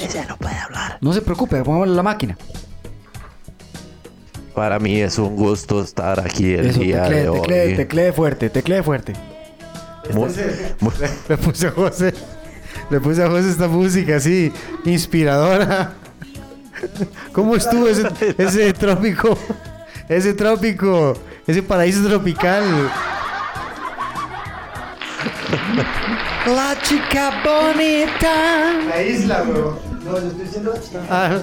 [0.00, 0.98] que ella no puede hablar.
[1.00, 2.36] No se preocupe, pongámosle la máquina.
[4.54, 7.40] Para mí es un gusto estar aquí el Eso, día teclee, de hoy.
[7.40, 9.12] teclee, teclee fuerte, teclee fuerte.
[10.14, 10.28] Muy-
[10.80, 10.92] muy-
[11.28, 12.12] Le puse a José.
[12.90, 14.52] Le puse a José esta música así,
[14.84, 15.92] inspiradora.
[17.32, 19.36] ¿Cómo estuvo ese, ese trópico?
[20.08, 21.14] Ese trópico,
[21.46, 22.64] ese paraíso tropical.
[26.46, 28.72] La chica bonita.
[28.88, 29.78] La isla, bro.
[30.04, 30.74] No, yo estoy diciendo.
[31.10, 31.38] Ah,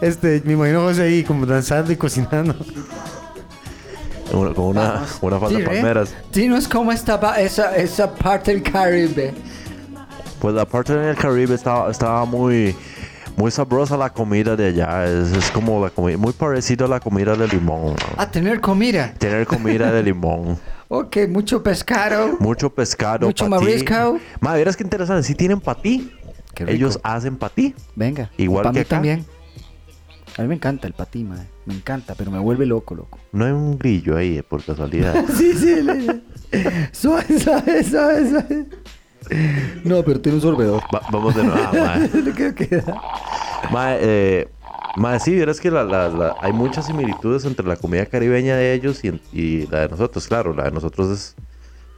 [0.00, 2.54] este, me imagino a José ahí como danzando y cocinando.
[4.32, 5.64] Una- con una, una falda ¿eh?
[5.64, 6.14] palmeras.
[6.32, 9.34] Dinos cómo estaba esa, esa parte del Caribe.
[10.40, 12.74] Pues la parte del Caribe estaba, estaba muy,
[13.36, 15.04] muy sabrosa la comida de allá.
[15.06, 17.94] Es, es como la comida, muy parecido a la comida de limón.
[18.16, 19.12] A tener comida.
[19.18, 20.58] Tener comida de limón.
[20.92, 22.36] Ok, mucho pescado.
[22.40, 23.24] Mucho pescado.
[23.28, 23.64] Mucho patí.
[23.64, 24.18] marisco.
[24.40, 25.22] Ma, verás qué interesante.
[25.22, 26.10] Si tienen patí.
[26.52, 26.74] Qué rico.
[26.74, 27.76] Ellos hacen patí.
[27.94, 28.28] Venga.
[28.36, 28.88] Igual para que mí acá.
[28.96, 29.24] también.
[30.36, 31.46] A mí me encanta el patí, madre.
[31.64, 33.20] Me encanta, pero me vuelve loco, loco.
[33.30, 35.14] No hay un grillo ahí, eh, por casualidad.
[35.36, 35.80] Sí, sí.
[35.80, 36.22] le-
[36.92, 38.66] Suave, suave, suave, suave.
[39.84, 40.82] No, pero tiene un sorbedor.
[40.94, 41.68] Va- vamos de nuevo.
[41.74, 41.98] Ah,
[42.36, 43.00] queda- queda.
[43.70, 44.48] Ma, eh,
[44.96, 48.72] ma, sí, verás que la- la- la- hay muchas similitudes entre la comida caribeña de
[48.74, 50.26] ellos y, y la de nosotros.
[50.26, 51.34] Claro, la de nosotros es,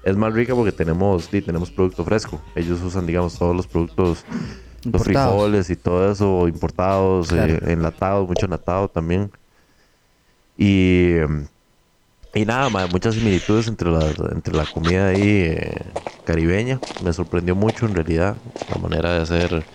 [0.05, 2.41] es más rica porque tenemos, sí, tenemos producto fresco.
[2.55, 5.05] Ellos usan, digamos, todos los productos, los Importados.
[5.35, 7.55] frijoles y todo eso, importados, Claro.
[7.55, 9.31] eh, enlatados, mucho enlatado también.
[10.59, 11.47] Y, em,
[12.35, 15.93] y nada, ma, muchas similitudes entre la, entre la comida ahí eh,
[16.25, 16.83] caribeña.
[16.99, 19.67] Me sorprendió mucho en realidad la manera de hacer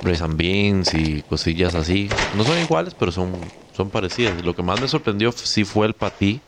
[0.00, 2.10] rice and beans y cosillas así.
[2.32, 4.44] No son iguales, pero son, son parecidas.
[4.44, 6.42] Lo que más me sorprendió sí fue el patí.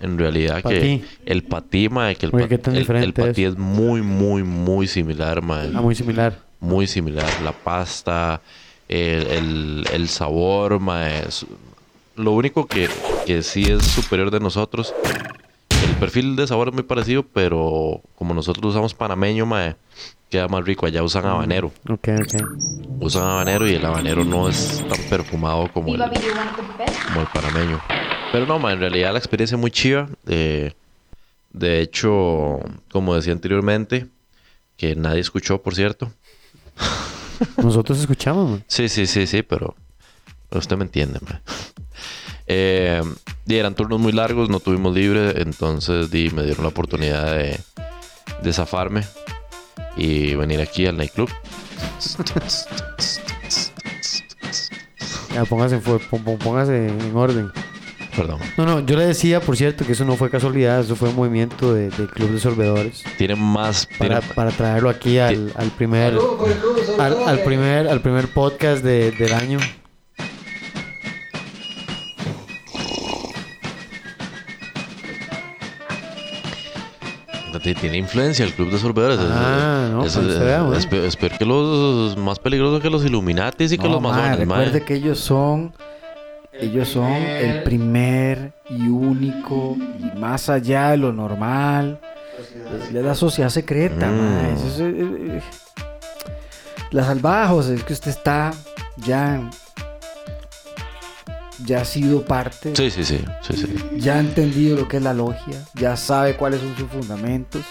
[0.00, 0.76] En realidad Patí.
[0.76, 3.52] que el patí, mae, que el, Oye, pa- ¿qué tan el- el diferente patí es?
[3.52, 5.70] es muy, muy, muy similar, mae.
[5.74, 6.42] Ah, muy similar.
[6.60, 7.38] Muy similar.
[7.40, 8.42] La pasta,
[8.88, 11.24] el, el, el sabor, mae.
[12.16, 12.88] Lo único que,
[13.26, 14.94] que sí es superior de nosotros,
[15.84, 19.76] el perfil de sabor es muy parecido, pero como nosotros usamos panameño, mae,
[20.30, 20.86] queda más rico.
[20.86, 21.72] Allá usan habanero.
[21.88, 22.42] Ok, ok.
[23.00, 27.80] Usan habanero y el habanero no es tan perfumado como el, como el panameño.
[28.32, 30.08] Pero no, ma, en realidad la experiencia es muy chiva.
[30.26, 30.72] Eh,
[31.52, 32.58] de hecho,
[32.90, 34.06] como decía anteriormente,
[34.76, 36.12] que nadie escuchó, por cierto.
[37.62, 38.64] Nosotros escuchamos, man.
[38.66, 39.74] Sí, sí, sí, sí, pero
[40.50, 41.40] usted me entiende, ma.
[42.46, 43.02] Eh,
[43.46, 47.58] y eran turnos muy largos, no tuvimos libre, entonces di, me dieron la oportunidad de,
[48.42, 49.02] de zafarme
[49.96, 51.30] y venir aquí al nightclub.
[55.34, 57.50] Ya, póngase, en fu- pon- pon- póngase en orden.
[58.16, 58.38] Perdón.
[58.56, 61.16] No, no, yo le decía, por cierto, que eso no fue casualidad, eso fue un
[61.16, 63.02] movimiento de- del Club de Sorbedores.
[63.18, 63.88] Tiene más...
[63.98, 66.16] Para, tiene- para traerlo aquí al, al primer
[67.00, 69.58] al, al primer al primer podcast de- del año.
[77.60, 79.18] Tiene influencia el club de sorbedores.
[79.20, 81.06] Es- Ah, no, es- que se vea, es, güey.
[81.06, 84.82] es peor que los más peligrosos que los Illuminatis y que No, los masones, recuerde
[84.84, 85.72] que ellos son
[86.60, 91.98] ellos son el primer y único y más allá de lo normal
[92.86, 94.54] es la sociedad secreta Mm.
[94.54, 95.40] Eso es, eh, eh,
[96.92, 98.52] la salvajos es que usted está
[98.98, 99.50] ya
[101.64, 103.66] ya ha sido parte Sí, sí, sí, sí, sí.
[103.98, 107.62] ya ha entendido lo que es la logia ya sabe cuáles son sus fundamentos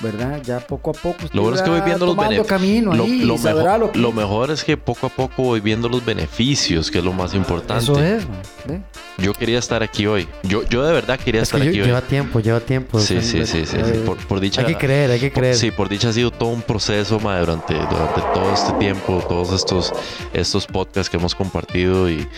[0.00, 0.40] ¿verdad?
[0.44, 1.18] Ya poco a poco.
[1.32, 2.96] Lo bueno es que voy viendo los beneficios.
[2.96, 5.88] Lo, ahí lo mejor, lo que- lo mejor es que poco a poco voy viendo
[5.88, 7.82] los beneficios, que es lo más importante.
[7.84, 8.80] Eso es, man, ¿ve?
[9.18, 10.28] Yo quería estar aquí hoy.
[10.42, 11.86] Yo, yo de verdad quería Es que estar aquí hoy.
[11.86, 13.00] lleva tiempo, lleva tiempo.
[13.00, 14.02] Sí, sí, sí, sí, eh, sí.
[14.04, 14.60] Por, por dicha.
[14.60, 15.56] Hay que creer, hay que por- creer.
[15.56, 19.52] sí, por dicha ha sido todo un proceso, ma, durante, durante todo este tiempo, todos
[19.52, 19.92] estos,
[20.34, 22.28] estos podcasts que hemos compartido y,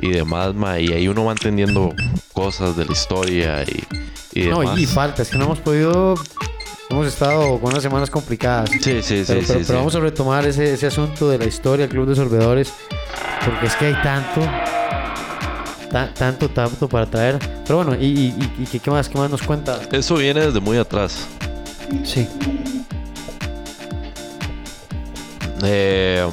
[0.00, 1.92] y demás, ma, y ahí uno va entendiendo
[2.32, 4.78] cosas de la historia y, y No, demás.
[4.78, 6.14] y falta, es que no hemos podido.
[6.90, 8.70] Hemos estado con unas semanas complicadas.
[8.70, 9.64] Sí, sí, sí, pero, sí, pero- sí.
[9.66, 12.72] pero vamos a retomar ese, ese asunto de la historia del Club de Sorbedores.
[13.44, 14.40] Porque es que hay tanto.
[15.90, 17.38] ta- tanto, tanto para traer.
[17.66, 19.08] Pero bueno, ¿y, y, qué- más?
[19.08, 19.78] ¿Qué más nos cuenta?
[19.92, 21.26] Eso viene desde muy atrás.
[22.04, 22.26] Sí.
[25.62, 26.26] Eh,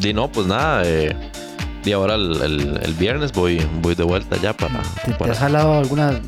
[0.00, 0.82] y no, pues nada.
[0.84, 1.16] Eh,
[1.84, 4.82] y ahora el, el- el viernes voy, voy de vuelta ya para.
[5.04, 6.20] ¿Te, has jalado alguna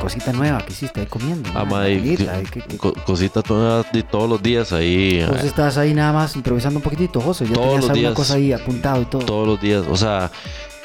[0.00, 1.48] cosita nueva que hiciste ahí comiendo?
[1.54, 4.72] Ah, una ma, y- comidita, ahí que- que- co- cositas todas- y todos los días
[4.72, 5.24] ahí.
[5.26, 7.46] Vos eh, estás ahí nada más improvisando un poquitito, José.
[7.46, 8.12] Ya Todos tenías los días.
[8.14, 9.24] cosa ahí apuntado y todo.
[9.24, 9.84] todos los días.
[9.88, 10.30] O sea,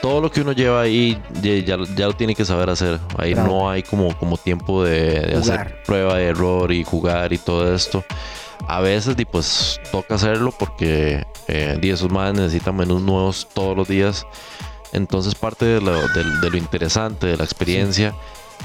[0.02, 3.00] todo lo que uno lleva ahí ya, ya, lo tiene que saber hacer.
[3.18, 7.38] Ahí no hay como, como tiempo de, de hacer prueba de error y jugar y
[7.38, 8.04] todo esto.
[8.68, 13.88] A veces, di, pues, toca hacerlo porque eh, esos más necesitan menús nuevos todos los
[13.88, 14.26] días.
[14.94, 18.14] Entonces, parte de lo, de- de lo interesante de la experiencia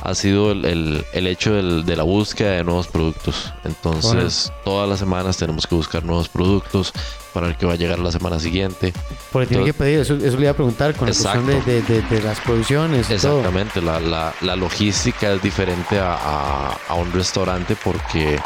[0.05, 3.53] ha sido el, el- el hecho del- de la búsqueda de nuevos productos.
[3.65, 6.93] Entonces, todas las semanas tenemos que buscar nuevos productos
[7.33, 8.93] para ver qué va a llegar la semana siguiente.
[9.31, 11.83] Porque tiene que pedir, eso, eso le iba a preguntar con la cuestión de, de-
[11.83, 13.39] de- de las producciones todo.
[13.39, 18.39] Exactamente, la, la- la logística es diferente a, a- a un restaurante porque,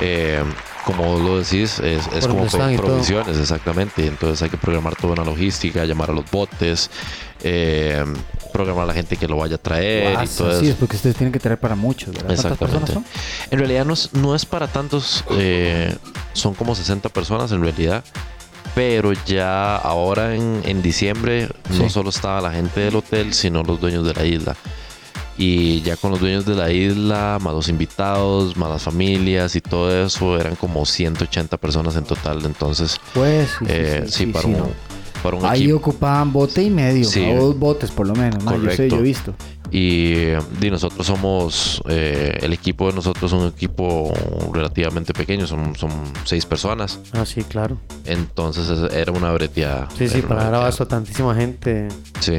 [0.00, 0.42] eh,
[0.84, 2.42] como lo decís, es, es como
[2.82, 4.06] provisiones, exactamente.
[4.06, 6.90] Entonces hay que programar toda una logística, llamar a los botes,
[7.42, 8.04] eh,
[8.58, 10.72] programar a la gente que lo vaya a traer y Guasa, todo sí, eso.
[10.72, 12.26] es porque ustedes tienen que traer para muchos, ¿verdad?
[12.26, 12.80] ¿Cuántas Exactamente.
[12.92, 13.50] personas son?
[13.52, 15.94] En realidad no es, no es para tantos, eh,
[16.32, 18.02] son como 60 personas en realidad.
[18.74, 23.80] Pero ya ahora en, en diciembre no solo estaba la gente del hotel, sino los
[23.80, 24.56] dueños de la isla.
[25.36, 29.60] Y ya con los dueños de la isla, más los invitados, más las familias y
[29.60, 32.44] todo eso, eran como 180 personas en total.
[32.44, 34.70] Entonces, Pues sí, eh, sí, sí, sí, para, un, no.
[35.22, 35.78] Para un Ahí equipo.
[35.78, 37.24] ocupaban bote y medio, Sí.
[37.30, 38.52] o dos botes por lo menos, ¿no?
[38.52, 38.94] Yo sé, Correcto.
[38.96, 39.34] yo he visto.
[39.70, 40.14] Y,
[40.70, 44.10] nosotros somos, eh, el equipo de nosotros es un equipo
[44.52, 45.90] relativamente pequeño, son, son
[46.24, 46.98] seis personas.
[47.12, 47.76] Ah, sí, claro.
[48.06, 49.88] Entonces es- era una breteada.
[49.98, 51.88] Sí, sí, para dar abasto a tantísima gente.
[52.20, 52.38] Sí.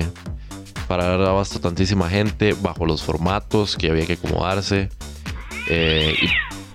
[0.87, 4.89] Para dar abasto a tantísima gente bajo los formatos que había que acomodarse.
[5.71, 6.25] eh, y,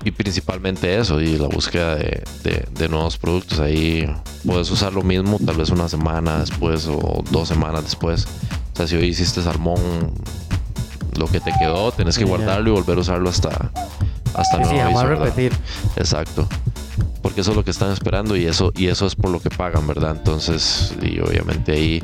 [0.05, 3.59] y principalmente eso, y la búsqueda de, de- de nuevos productos.
[3.61, 4.07] Ahí
[4.47, 8.27] puedes usar lo mismo tal vez una semana después o dos semanas después.
[8.73, 9.81] O sea, si hoy hiciste salmón,
[11.17, 13.49] lo que te quedó, tenés que guardarlo y volver a usarlo hasta,
[14.35, 14.95] hasta Sí, sí.
[15.97, 16.49] Exacto.
[17.23, 19.51] Porque eso es lo que están esperando y eso, y eso es por lo que
[19.51, 20.17] pagan, ¿verdad?
[20.17, 22.03] Entonces, y obviamente ahí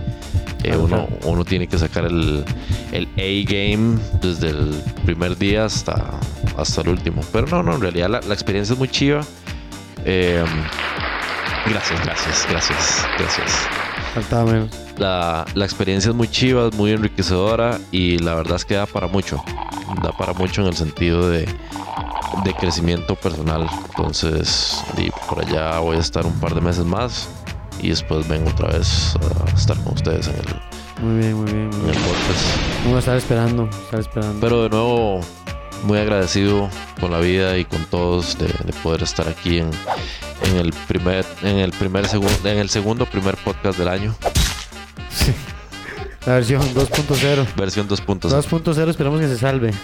[0.64, 2.44] eh, uno, uno tiene que sacar el,
[2.92, 6.18] el A-game desde el primer día hasta,
[6.56, 7.22] hasta el último.
[7.32, 9.22] Pero no, no, en realidad la, la experiencia es muy chiva.
[10.04, 10.44] Eh,
[11.66, 13.89] gracias, gracias, gracias, gracias.
[14.14, 14.70] Faltaba menos.
[14.98, 18.86] La, la experiencia es muy chiva, es muy enriquecedora y la verdad es que da
[18.86, 19.42] para mucho.
[20.02, 21.48] Da para mucho en el sentido de,
[22.44, 23.68] de crecimiento personal.
[23.90, 27.28] Entonces, y por allá voy a estar un par de meses más
[27.80, 31.70] y después vengo otra vez a estar con ustedes en el, Muy bien, muy bien.
[31.70, 32.02] Muy bien.
[32.84, 34.40] Vamos a estar esperando, estar esperando.
[34.40, 35.20] Pero de nuevo,
[35.82, 36.68] muy agradecido
[37.00, 39.70] con la vida y con todos de, de poder estar aquí en,
[40.44, 44.14] en el primer, en el primer segundo, en el segundo primer podcast del año,
[45.12, 45.32] Sí.
[46.26, 47.46] La versión 2.0.
[47.56, 48.20] versión 2.0.
[48.20, 49.72] 2.0 esperamos que se salve.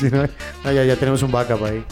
[0.00, 0.22] Si no,
[0.64, 1.84] ah, ya, ya tenemos un backup ahí.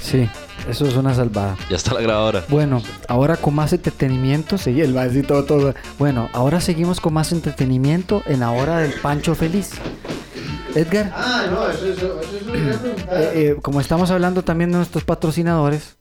[0.00, 0.28] Sí,
[0.68, 1.56] eso es una salvada.
[1.70, 2.44] Ya está la grabadora.
[2.48, 4.94] Bueno, ahora con más entretenimiento, sí, el
[5.26, 5.74] todo, todo.
[5.98, 9.70] Bueno, ahora seguimos con más entretenimiento en la hora del Pancho Feliz.
[10.74, 13.22] Edgar, Ah, no, eso, eso, eso, quería preguntar.
[13.22, 15.96] eh, eh, como estamos hablando también de nuestros patrocinadores,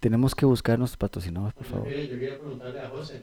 [0.00, 1.88] tenemos que buscar nuestros patrocinadores, por favor.
[1.88, 3.22] Yo quería preguntarle a José.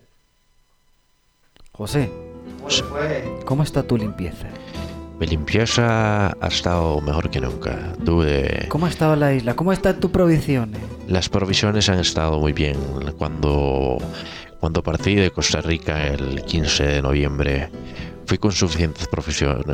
[1.73, 2.09] José,
[2.57, 3.39] ¿Cómo fue?
[3.45, 4.47] ¿cómo está tu limpieza?
[5.19, 7.93] Mi limpieza ha estado mejor que nunca.
[8.03, 8.67] Tuve.
[8.69, 9.55] ¿Cómo ha estado la isla?
[9.55, 10.81] ¿Cómo están tus provisiones?
[11.07, 12.77] Las provisiones han estado muy bien.
[13.17, 13.97] Cuando,
[14.59, 17.69] cuando partí de Costa Rica el 15 de noviembre,
[18.25, 19.07] fui con suficientes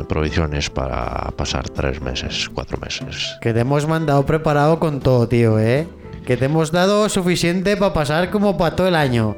[0.08, 3.36] provisiones, para pasar tres meses, cuatro meses.
[3.40, 5.86] Que te hemos mandado preparado con todo, tío, ¿eh?
[6.26, 9.36] Que te hemos dado suficiente para pasar como para todo el año.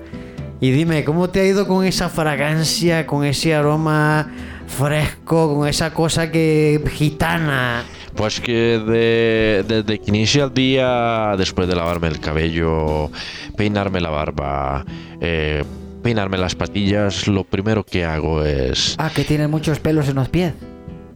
[0.60, 4.30] Y dime, ¿cómo te ha ido con esa fragancia, con ese aroma
[4.66, 7.84] fresco, con esa cosa que gitana?
[8.14, 13.10] Pues que de- desde que inicia el día, después de lavarme el cabello,
[13.56, 14.84] peinarme la barba,
[15.20, 15.64] eh,
[16.04, 20.28] peinarme las patillas, lo primero que hago es, Ah, que tiene muchos pelos en los
[20.28, 20.52] pies.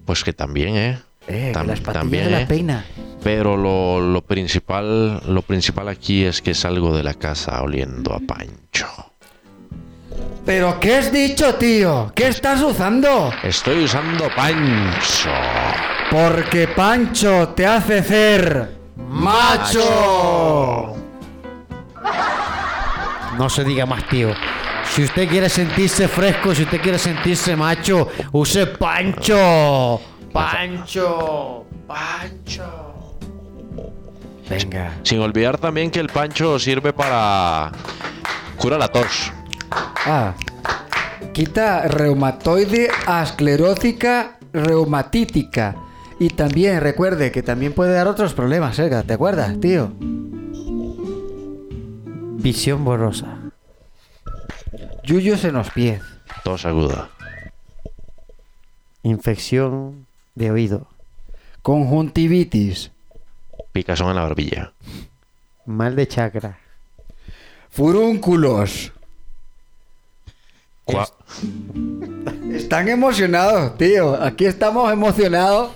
[0.07, 0.98] pues que también, ¿eh?
[1.29, 2.46] Eh, Tam- que las patillas también, las ¿eh?
[2.48, 2.85] peina.
[3.22, 8.20] Pero lo, lo principal, lo principal aquí es que salgo de la casa oliendo a
[8.20, 8.87] pancho.
[10.46, 12.11] ¿Pero qué has dicho, tío?
[12.14, 13.31] ¿Qué estás usando?
[13.42, 15.29] Estoy usando pancho.
[16.11, 18.70] Porque Pancho te hace ser
[19.11, 20.94] macho.
[23.37, 24.31] No se diga más, tío.
[24.99, 30.01] Si usted quiere sentirse fresco, si usted quiere sentirse macho, use Pancho.
[30.33, 31.67] Pancho.
[31.87, 33.17] Pancho.
[34.51, 34.99] Venga.
[35.05, 37.71] Sin olvidar también que el pancho sirve para
[38.57, 39.33] curar la tos.
[40.05, 40.35] Ah.
[41.33, 42.91] Quita reumatoide
[43.23, 45.77] esclerótica reumatítica.
[46.19, 49.05] Y también recuerde que también puede dar otros problemas, Edgar.
[49.05, 49.93] ¿Te acuerdas, tío?
[52.41, 53.48] Visión borrosa.
[55.09, 56.03] Yuyos en los pies.
[56.44, 57.09] Tos aguda.
[59.03, 60.87] Infección de oído.
[61.62, 62.90] Conjuntivitis.
[63.73, 64.73] Picazón en la barbilla.
[65.64, 66.59] Mal de chakra.
[67.71, 68.92] Furúnculos.
[70.85, 71.11] Cua-
[72.53, 74.23] Están emocionados, tío.
[74.23, 75.73] Aquí estamos emocionados.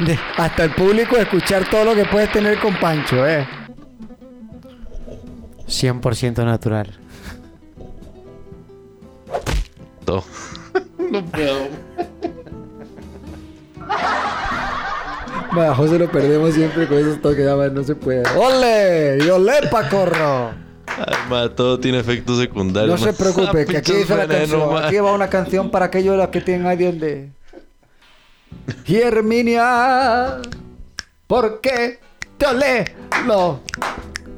[0.00, 3.46] de- hasta el público de escuchar todo lo que puedes tener con Pancho, eh.
[5.68, 6.98] 100% natural.
[10.04, 10.24] To-
[15.56, 18.22] Va, José lo perdemos siempre con esos toques, ya, man, no se puede.
[18.36, 19.18] ¡Ole!
[19.24, 20.50] ¡Y ole, pacorro!
[20.86, 22.98] Ay, ma, todo tiene efectos secundarios.
[23.00, 24.72] No se preocupe, que aquí dice la canción.
[24.72, 24.86] ma.
[24.86, 27.30] Aquí va una canción para aquellos los que tienen a Dios de.
[28.86, 30.38] Y Herminia,
[31.26, 31.98] ¿por qué
[32.38, 32.94] te olé
[33.26, 33.60] lo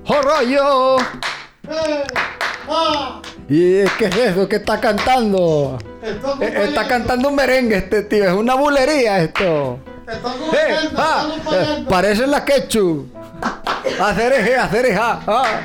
[0.09, 0.97] rollo?
[3.49, 5.79] ¿Y qué es eso que está cantando?
[6.03, 9.79] Eh, Está cantando un merengue este tío, es una bulería esto.
[10.07, 13.07] Eh, ah, eh, parecen la quechu.
[14.01, 15.21] Hacer eje, hacer eja.
[15.27, 15.61] ah.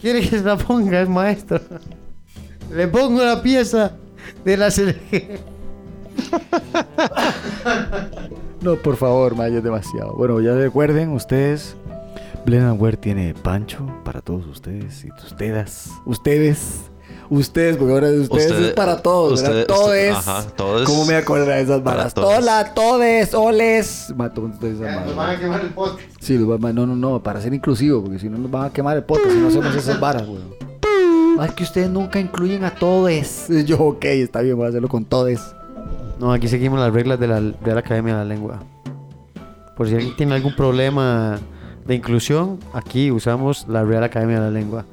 [0.00, 1.60] ¿Quiere que se la ponga el maestro?
[2.70, 3.92] Le pongo la pieza
[4.44, 5.38] de la selección.
[8.60, 10.14] No, por favor, Maya, es demasiado.
[10.14, 11.76] Bueno, ya recuerden, ustedes.
[12.46, 15.90] Blenaware tiene pancho para todos ustedes y ustedes.
[16.06, 16.90] Ustedes.
[17.28, 19.60] Ustedes, porque ahora de ustedes, es para todos, ¿verdad?
[19.62, 20.12] ustedes- Todes.
[20.16, 20.86] ajá, todes.
[20.88, 22.14] ¿Cómo me acuerdo de esas balas?
[22.14, 22.38] todes.
[22.38, 24.14] Tola, todes, oles.
[24.16, 25.16] Mato con ustedes esas Nos varas.
[25.16, 26.08] van a quemar el podcast.
[26.20, 28.66] Sí, los van a- no, no, no, para ser inclusivo, porque si no nos van
[28.66, 30.54] a quemar el podcast si no hacemos esas varas, weón.
[31.40, 33.48] Ah, es que ustedes nunca incluyen a todes.
[33.66, 35.40] Yo, ok, está bien, voy a hacerlo con todes.
[36.20, 38.60] No, aquí seguimos las reglas de la Real Academia de la Lengua.
[39.76, 41.38] Por si alguien tiene algún problema
[41.86, 44.84] de inclusión, aquí usamos la Real Academia de la Lengua.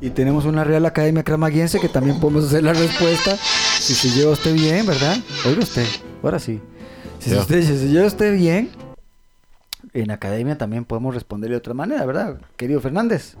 [0.00, 3.36] Y tenemos una Real Academia Cramaguiense que también podemos hacer la respuesta.
[3.36, 5.16] Si se lleva usted bien, ¿verdad?
[5.46, 5.86] Oiga usted,
[6.22, 6.60] ahora sí.
[7.18, 7.40] Si, Ya.
[7.40, 8.70] usted, si se lleva usted bien,
[9.92, 12.40] en Academia también podemos responderle de otra manera, ¿verdad?
[12.56, 13.34] Querido Fernández.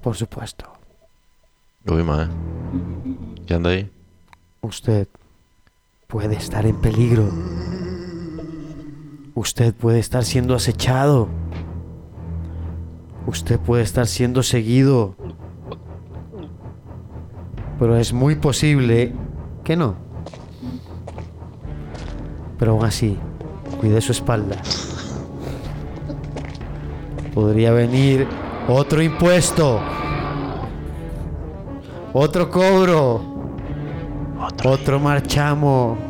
[0.00, 0.64] Por supuesto.
[1.86, 2.30] Uy, ma.
[3.46, 3.90] ¿Qué anda ahí?
[4.62, 5.08] Usted
[6.06, 7.30] puede estar en peligro.
[9.34, 11.28] Usted puede estar siendo acechado.
[13.26, 15.14] Usted puede estar siendo seguido.
[17.78, 19.12] Pero es muy posible
[19.64, 19.94] que no.
[22.58, 23.16] Pero aún así,
[23.80, 24.56] cuide su espalda.
[27.34, 28.26] Podría venir
[28.68, 29.80] otro impuesto.
[32.12, 33.22] Otro cobro.
[34.64, 35.96] Otro, marchamo.
[36.00, 36.09] Otro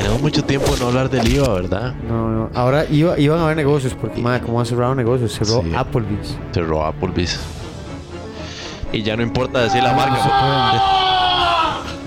[0.00, 1.94] Tenemos mucho tiempo no hablar del IVA, ¿verdad?
[2.08, 2.50] No, no.
[2.54, 5.72] Ahora iba, iban a haber negocios porque, madre, como han cerrado negocios, cerró Sí.
[5.76, 6.36] Applebee's.
[6.52, 7.38] Cerró Applebee's.
[8.92, 10.16] Y ya no importa decir la marca.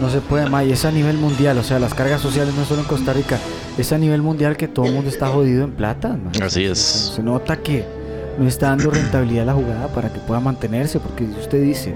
[0.02, 2.82] No se puede, May, es a nivel mundial, o sea, las cargas sociales no solo
[2.82, 3.38] en Costa Rica,
[3.78, 6.18] es a nivel mundial que todo el mundo está jodido en plata.
[6.42, 6.80] Así es.
[7.16, 7.86] Se nota que
[8.38, 11.96] no está dando rentabilidad a la jugada para que pueda mantenerse, porque usted dice,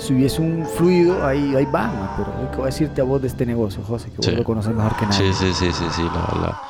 [0.00, 3.28] si hubiese un fluido, ahí, ahí va, pero ¿qué voy a decirte a vos de
[3.28, 4.10] este negocio, José?
[4.10, 4.30] Que Sí.
[4.30, 5.32] vos lo conoces mejor que nadie.
[5.32, 6.02] Sí, sí, sí, sí, sí.
[6.02, 6.60] La, la-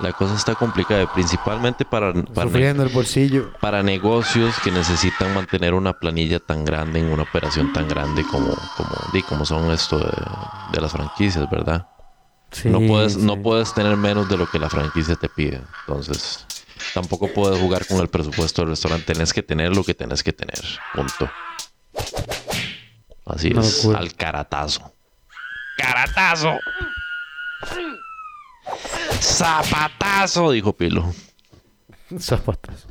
[0.00, 3.52] la cosa está complicada, principalmente para, para, Sufriendo el bolsillo.
[3.60, 8.46] para negocios que necesitan mantener una planilla tan grande en una operación tan grande como,
[8.78, 10.10] como, di, como son esto de,
[10.72, 11.86] de las franquicias, ¿verdad?
[12.50, 13.20] Sí, no, puedes, sí.
[13.20, 15.60] no puedes tener menos de lo que la franquicia te pide.
[15.86, 16.46] Entonces,
[16.94, 19.12] tampoco puedes jugar con el presupuesto del restaurante.
[19.12, 20.58] Tenés que tener lo que tenés que tener.
[20.94, 21.28] Punto.
[23.34, 24.92] Así es, al caratazo.
[25.76, 26.58] Caratazo.
[29.20, 31.12] Zapatazo, dijo Pilo.
[32.18, 32.86] Zapatas.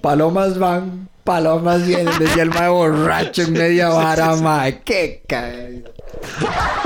[0.00, 4.80] Palomas van, palomas vienen, decía el mae borracho en media vara, mae.
[4.82, 5.90] Qué caída.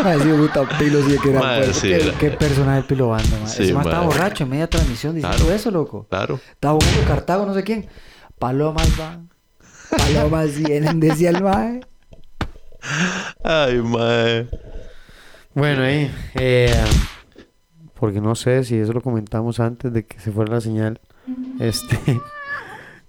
[0.03, 1.77] Mae, sí, puta pilo, sí que era Mae, pues.
[1.77, 3.49] sí, Qué- era- Qué personaje pilo banda, mae.
[3.49, 5.53] Sí, Ese mae estaba borracho en media transmisión diciendo Claro.
[5.55, 6.07] eso, loco.
[6.11, 6.41] Claro.
[6.51, 7.89] Estaba jugando Cartago, no sé quién.
[8.39, 9.30] Palomas van,
[9.91, 11.81] palomas vienen, decía el mae.
[13.45, 14.49] Ay, mae.
[15.55, 16.11] Bueno, ahí.
[16.35, 16.75] eh,
[17.95, 21.01] porque no sé si eso lo comentamos antes de que se fuera la señal.
[21.59, 21.99] Este.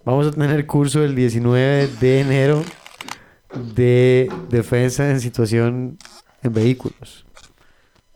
[0.06, 2.64] Vamos a tener curso el 19 de enero
[3.76, 5.98] de defensa en situación
[6.42, 7.26] en vehículos.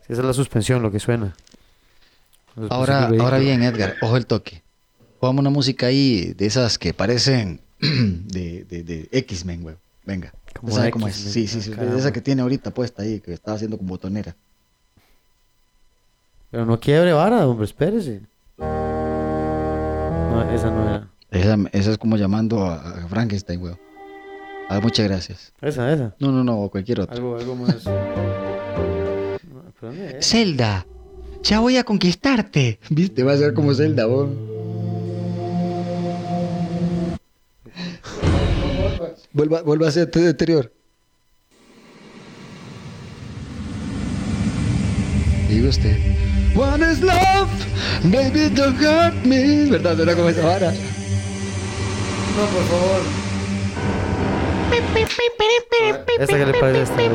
[0.07, 1.35] Esa es la suspensión, lo que suena.
[2.69, 4.63] Ahora, ahora bien, Edgar, ojo el toque.
[5.19, 9.75] Pongamos una música ahí de esas que parecen de, de, de X-Men, güey.
[10.05, 10.33] Venga.
[10.59, 11.15] Como ¿Sabe de cómo es?
[11.15, 11.71] Sí, sí, sí.
[11.73, 11.99] ah, caramba.
[11.99, 14.35] esa que tiene ahorita puesta ahí, que estaba haciendo como botonera.
[16.51, 18.21] Pero no quiebre vara, hombre, espérese.
[18.57, 21.09] No, esa no era.
[21.31, 23.75] Esa, esa es como llamando a, a Frankenstein, güey.
[24.69, 25.53] Ah, muchas gracias.
[25.61, 26.15] Esa, esa.
[26.19, 27.15] No, no, no, cualquier otro.
[27.15, 27.83] Algo, algo más.
[30.21, 30.85] Zelda,
[31.43, 32.79] ya voy a conquistarte.
[32.89, 34.29] Viste, va a ser como Zelda, vos.
[39.35, 40.71] Vuelva, vuelva a ser tu anterior.
[45.49, 45.97] Diga usted.
[46.55, 47.49] One is love,
[48.05, 49.69] baby don't hurt me.
[49.69, 49.99] ¿Verdad?
[49.99, 50.71] Era como esa vara.
[50.71, 50.77] No,
[52.45, 53.01] por favor.
[56.17, 57.11] ¿Esta qué le este?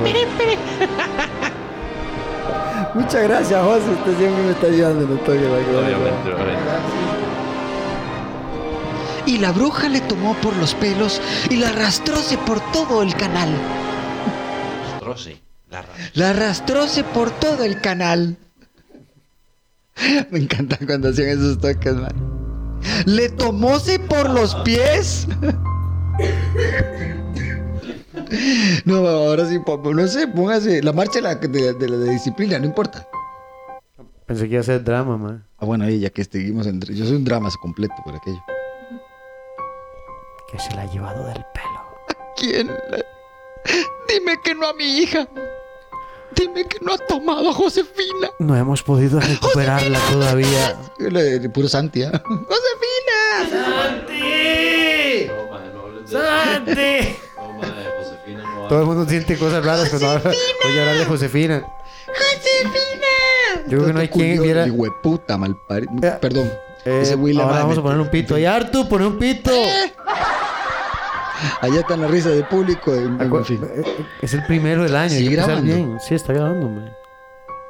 [2.95, 3.91] Muchas gracias, José.
[3.93, 5.64] Usted siempre me está ayudando en el toque, mae.
[5.64, 7.10] Obviamente, obviamente.
[9.31, 13.49] Y la bruja le tomó por los pelos y la arrastróse por todo el canal.
[15.01, 18.37] Rosy, la La arrastróse por todo el canal.
[20.33, 22.12] Me encanta cuando hacían esos toques, man.
[23.07, 25.28] Le tomóse por los pies.
[28.85, 29.61] No, ahora sí,
[29.95, 33.07] no sé, póngase la marcha de la, de, de la de disciplina, no importa.
[34.26, 35.45] Pensé que iba a ser drama, man.
[35.59, 36.81] Ah, bueno, ahí ya que seguimos en...
[36.81, 38.43] Yo soy un drama completo por aquello.
[40.51, 41.81] Que se la ha llevado del pelo.
[42.37, 42.67] ¿Quién?
[42.69, 43.05] la-
[44.09, 45.29] Dime que no a mi hija.
[46.35, 48.31] Dime que no ha tomado a Josefina.
[48.39, 50.77] No hemos podido recuperarla todavía.
[50.99, 52.23] La de puro Santi, ¿ah?
[52.25, 53.51] ¡Josefina!
[56.07, 57.17] ¡Santi!
[58.69, 61.63] Todo el mundo siente cosas raras cuando habla- oye hablar de Josefina.
[62.07, 63.63] ¡Josefina!
[63.67, 64.67] Yo creo que no hay quien viera.
[64.67, 65.93] Hijo de puta, malparido.
[66.03, 66.53] Eh, Perdón.
[66.85, 68.39] Eh, Ese Will ahora vamos a ponerle un pito.
[68.39, 69.51] Y Artu, pone un pito.
[71.61, 72.95] Allá está la risa del público.
[72.95, 73.61] En, fin.
[73.64, 75.11] eh, eh, Es el primero del año.
[75.11, 75.74] ¿Sigue hay que empezar grabando?
[75.74, 76.01] bien.
[76.01, 76.93] Sí, está grabando, hombre.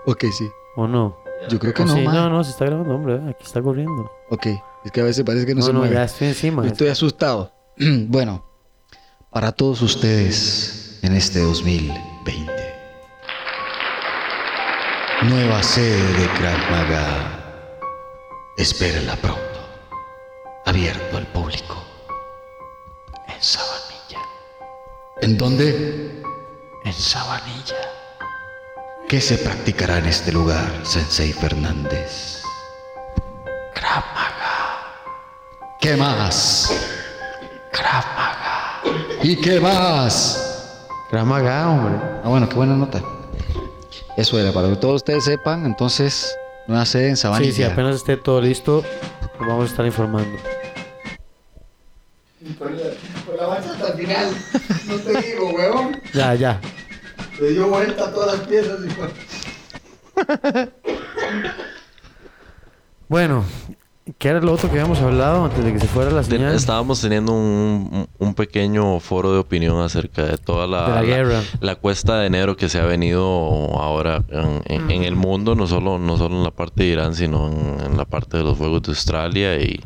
[0.06, 0.48] Ok, sí.
[0.76, 1.16] ¿O no?
[1.48, 2.02] Yo creo que ¿O no, sí?
[2.02, 2.14] man.
[2.14, 3.14] No, no, se está grabando, hombre.
[3.16, 4.10] eh, Aquí está corriendo.
[4.30, 4.46] Ok.
[4.84, 5.94] Es que a veces parece que no, No, se no, mueve.
[5.94, 6.66] ya estoy encima.
[6.66, 7.52] Estoy asustado.
[7.78, 8.44] bueno,
[9.30, 12.52] para todos ustedes en este 2020.
[15.28, 17.36] Nueva sede de Krav Maga.
[18.56, 19.40] Espérenla pronto.
[20.66, 21.76] Abierto al público.
[25.22, 26.22] ¿En dónde?
[26.84, 27.76] En Sabanilla.
[29.06, 32.42] ¿Qué se practicará en este lugar, Sensei Fernández?
[33.74, 35.76] Krav Maga.
[35.78, 36.72] ¿Qué más?
[37.70, 38.80] Krav Maga.
[39.22, 40.86] ¿Y qué más?
[41.10, 42.00] Krav Maga, hombre.
[42.24, 43.02] Ah, bueno, qué buena nota.
[44.16, 46.34] Eso era, para que todos ustedes sepan, entonces,
[46.66, 47.52] nueva sede en Sabanilla.
[47.52, 48.82] Sí, sí, apenas esté todo listo,
[49.38, 50.38] lo vamos a estar informando.
[52.58, 52.70] Por
[53.36, 54.34] la marcha hasta el final.
[54.86, 56.00] No te digo, weón.
[56.12, 56.60] Ya, ya.
[57.40, 60.70] Le dio vuelta a todas las piezas y fue.
[63.10, 63.44] Bueno,
[64.18, 66.54] ¿qué era lo otro que habíamos hablado antes de que se fuera la señal?
[66.54, 71.40] Estábamos teniendo un, un pequeño foro de opinión acerca de toda la, De la guerra.
[71.60, 73.22] la cuesta de enero que se ha venido
[73.78, 77.14] ahora en, en- en el mundo, no solo, no solo en la parte de Irán,
[77.14, 79.80] sino en, en la parte de los fuegos de Australia y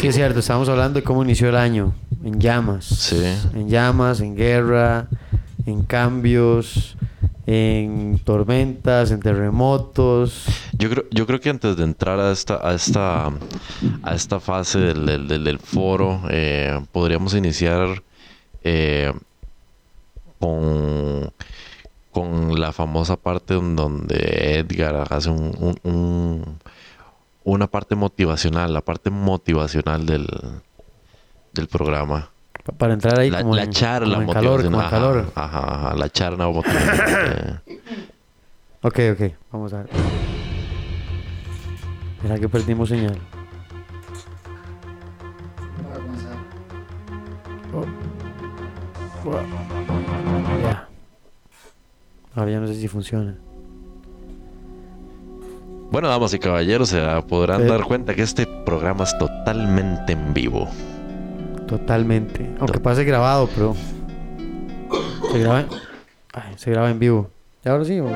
[0.00, 1.94] Sí, es cierto, estábamos hablando de cómo inició el año.
[2.24, 2.84] En llamas.
[2.86, 3.22] Sí.
[3.54, 5.08] En llamas, en guerra,
[5.66, 6.96] en cambios,
[7.46, 10.46] en tormentas, en terremotos.
[10.78, 13.26] Yo creo, yo creo que antes de entrar a esta, a esta,
[14.02, 18.02] a esta fase del, foro, eh, podríamos iniciar
[18.62, 19.12] eh,
[20.38, 21.30] con,
[22.10, 26.58] con la famosa parte donde Edgar hace un- un-
[27.44, 30.26] una parte motivacional, la parte motivacional del,
[31.52, 32.30] del programa.
[32.64, 35.12] Pa- Para entrar ahí La, como la en, charla como en calor, como en motivacional.
[35.24, 35.32] calor.
[35.34, 37.62] Ajá, ajá, ajá, la charla motivacional.
[37.66, 37.80] eh.
[38.82, 39.88] Ok, ok, vamos a ver.
[42.22, 43.18] Mira que perdimos señal.
[50.62, 50.88] Ya.
[52.34, 53.36] Ahora ya no sé si funciona.
[55.90, 57.66] Bueno, damas y caballeros, se podrán Eh.
[57.66, 60.68] dar cuenta que este programa es totalmente en vivo.
[61.78, 62.54] Totalmente.
[62.60, 63.74] Aunque pase grabado, pero.
[65.32, 65.64] Se graba.
[66.32, 67.30] Ay, se graba en vivo.
[67.64, 67.98] ¿Y ahora sí?
[67.98, 68.08] o?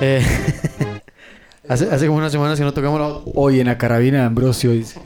[0.00, 0.20] Eh,
[1.68, 3.06] hace, hace como unas semanas que no tocamos la.
[3.36, 5.00] Hoy en la carabina de Ambrosio dice.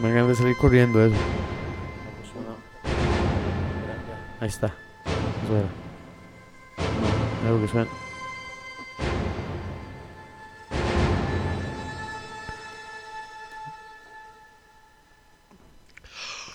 [0.00, 1.16] Me ganas de salir corriendo eso.
[4.38, 4.72] Ahí está.
[5.48, 5.66] Suena.
[7.42, 8.05] No, algo que suena.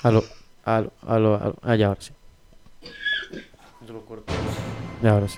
[0.04, 0.24] Aló,
[0.66, 1.56] aló, aló, aló.
[1.62, 2.12] Ah, ya, ahora sí.
[3.84, 4.34] Eso lo corto.
[5.02, 5.38] Ya, ahora sí.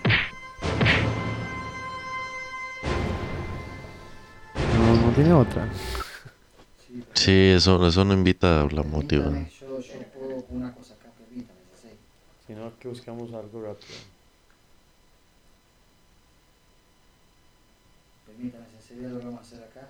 [4.77, 5.67] No, no tiene otra.
[7.13, 9.49] Sí, eso, eso no invita a la motivación.
[9.59, 11.89] Yo, yo puedo una cosa acá, permítame, sí.
[12.47, 13.97] Si no, que buscamos algo rápido.
[18.25, 19.89] Permítame, si lo vamos a hacer acá.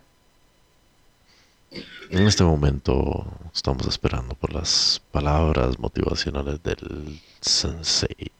[2.09, 8.32] En este momento estamos esperando por las palabras motivacionales del sensei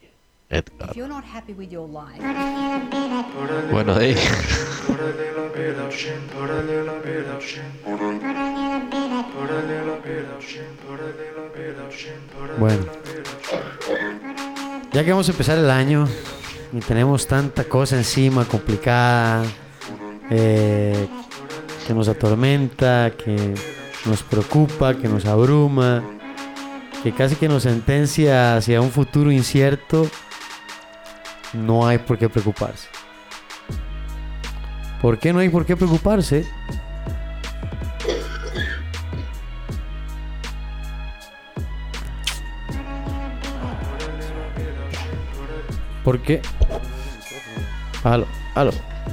[0.50, 0.92] Edgar.
[0.92, 2.22] If you're not happy with your life,
[3.72, 4.16] Bueno, hey.
[12.60, 12.86] Bueno.
[14.92, 16.08] Ya que vamos a empezar el año
[16.72, 19.44] y tenemos tanta cosa encima complicada,
[20.30, 21.08] eh,
[21.86, 23.54] que nos atormenta, que
[24.06, 26.04] nos preocupa, que nos abruma,
[27.04, 30.08] que casi que nos sentencia hacia un futuro incierto,
[31.54, 32.88] no hay por qué preocuparse.
[35.02, 36.46] ¿Por qué no hay por qué preocuparse?
[46.04, 46.42] ¿Por qué?
[48.04, 48.72] Aló, aló.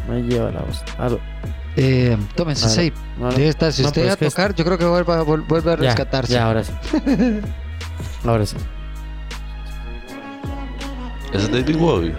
[0.09, 0.83] Me lleva la voz.
[0.99, 1.30] Aló.
[1.77, 2.93] Eh, tome, Sensei.
[3.19, 3.31] Aló.
[3.31, 3.73] Debe estar.
[3.73, 5.47] Si No, usted va a es que es- tocar, yo creo que vuelve a, vol-
[5.47, 6.33] vuelve a Ya, rescatarse.
[6.33, 6.73] Ya, ahora sí.
[8.25, 8.57] ahora sí.
[11.33, 12.15] ¿Es David Bowie?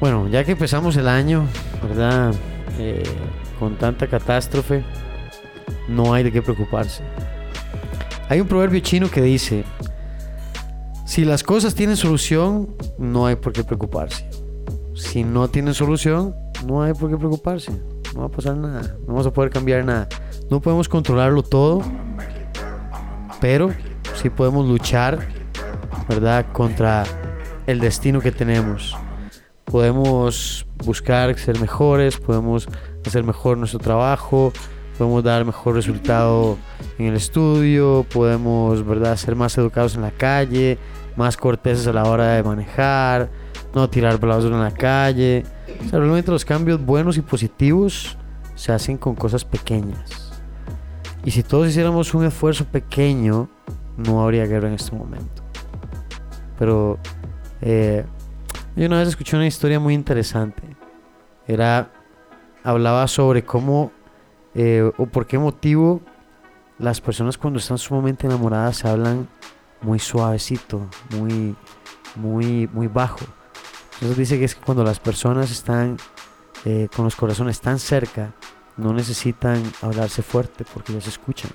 [0.00, 1.46] Bueno, ya que empezamos el año,
[1.82, 2.34] ¿verdad?
[2.78, 3.02] Eh,
[3.58, 4.84] con tanta catástrofe,
[5.88, 7.02] no hay de qué preocuparse.
[8.34, 9.62] Hay un proverbio chino que dice,
[11.06, 14.28] si las cosas tienen solución, no hay por qué preocuparse.
[14.96, 16.34] Si no tienen solución,
[16.66, 17.70] no hay por qué preocuparse.
[18.12, 20.08] No va a pasar nada, no vamos a poder cambiar nada.
[20.50, 21.80] No podemos controlarlo todo,
[23.40, 23.72] pero
[24.20, 25.28] sí podemos luchar,
[26.08, 26.44] ¿verdad?
[26.52, 27.04] Contra
[27.68, 28.96] el destino que tenemos
[29.64, 32.68] podemos buscar ser mejores, podemos
[33.06, 34.52] hacer mejor nuestro trabajo,
[34.98, 36.56] podemos dar mejor resultado
[36.98, 39.16] en el estudio, podemos ¿verdad?
[39.16, 40.78] ser más educados en la calle,
[41.16, 43.30] más corteses a la hora de manejar,
[43.74, 45.44] no tirar la basura en la calle.
[45.84, 48.16] O sea, realmente los cambios buenos y positivos
[48.54, 50.32] se hacen con cosas pequeñas.
[51.24, 53.48] Y si todos hiciéramos un esfuerzo pequeño,
[53.96, 55.42] no habría guerra en este momento.
[56.58, 56.98] Pero
[57.60, 58.04] eh,
[58.76, 60.62] yo una vez escuché una historia muy interesante.
[61.46, 61.90] Era.
[62.62, 63.92] Hablaba sobre cómo.
[64.54, 66.00] Eh, o por qué motivo
[66.78, 69.28] las personas cuando están sumamente enamoradas se hablan
[69.80, 71.54] muy suavecito, muy.
[72.16, 72.68] muy.
[72.72, 73.20] muy bajo.
[73.94, 75.96] Entonces dice que es que cuando las personas están
[76.64, 78.32] eh, con los corazones tan cerca,
[78.76, 81.50] no necesitan hablarse fuerte porque ya se escuchan.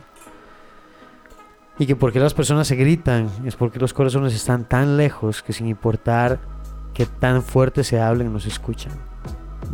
[1.77, 5.53] Y que porque las personas se gritan es porque los corazones están tan lejos que
[5.53, 6.39] sin importar
[6.93, 8.91] que tan fuerte se hablen no se escuchan.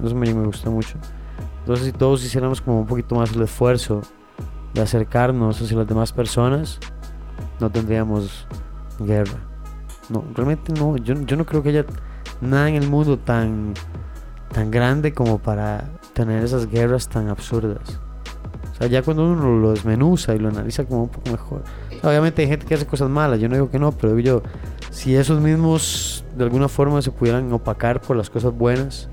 [0.03, 0.99] Eso me gusta mucho.
[1.66, 4.03] Entonces si todos hiciéramos como un poquito más el esfuerzo
[4.76, 6.80] de acercarnos hacia las demás personas,
[7.59, 8.45] no tendríamos
[8.99, 9.39] guerra.
[10.09, 10.95] No, realmente no.
[10.97, 11.86] Yo, yo no creo que haya
[12.39, 13.74] nada en el mundo tan,
[14.53, 17.99] tan grande como para tener esas guerras tan absurdas.
[18.72, 21.63] O sea, ya cuando uno lo desmenuza y lo analiza como un poco mejor.
[22.03, 24.43] Obviamente hay gente que hace cosas malas, yo no digo que no, pero digo yo,
[24.91, 29.09] si esos mismos de alguna forma se pudieran opacar por las cosas buenas,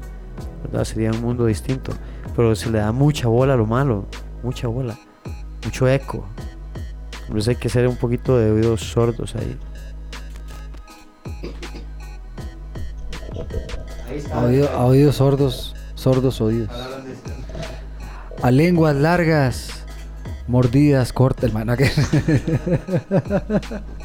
[0.64, 0.84] ¿verdad?
[0.84, 1.92] Sería un mundo distinto.
[2.36, 4.06] Pero se le da mucha bola a lo malo,
[4.42, 4.96] mucha bola,
[5.64, 6.26] mucho eco.
[7.22, 9.58] Entonces hay que ser un poquito de oídos sordos ahí.
[14.32, 16.68] A, oído- a oídos sordos, sordos oídos.
[18.42, 19.84] A lenguas largas,
[20.48, 21.76] mordidas cortas, hermano.
[21.76, 21.90] que-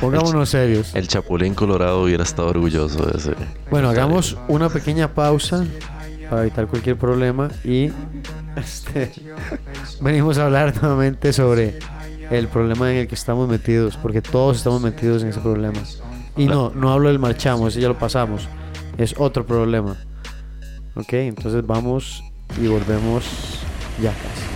[0.00, 0.94] Pongámonos serios.
[0.94, 3.34] El Chapulín Colorado hubiera estado orgulloso de ese.
[3.70, 5.64] Bueno, hagamos una pequeña pausa
[6.28, 7.90] para evitar cualquier problema y
[8.56, 9.12] este,
[10.00, 11.78] venimos a hablar nuevamente sobre
[12.30, 15.78] el problema en el que estamos metidos, porque todos estamos metidos en ese problema.
[16.36, 18.48] Y no, no hablo del marchamo, ese ya lo pasamos,
[18.98, 19.96] es otro problema.
[20.96, 22.22] Ok, entonces vamos
[22.60, 23.24] y volvemos
[24.00, 24.54] ya casi.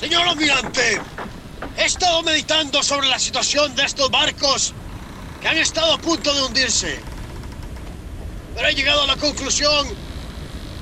[0.00, 1.00] Señor almirante,
[1.78, 4.74] he estado meditando sobre la situación de estos barcos
[5.40, 7.00] que han estado a punto de hundirse.
[8.54, 9.88] Pero he llegado a la conclusión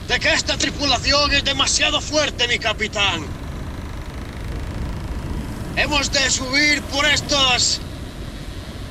[0.08, 3.26] de que esta tripulación es demasiado fuerte, mi capitán.
[5.76, 7.80] Hemos de subir por estas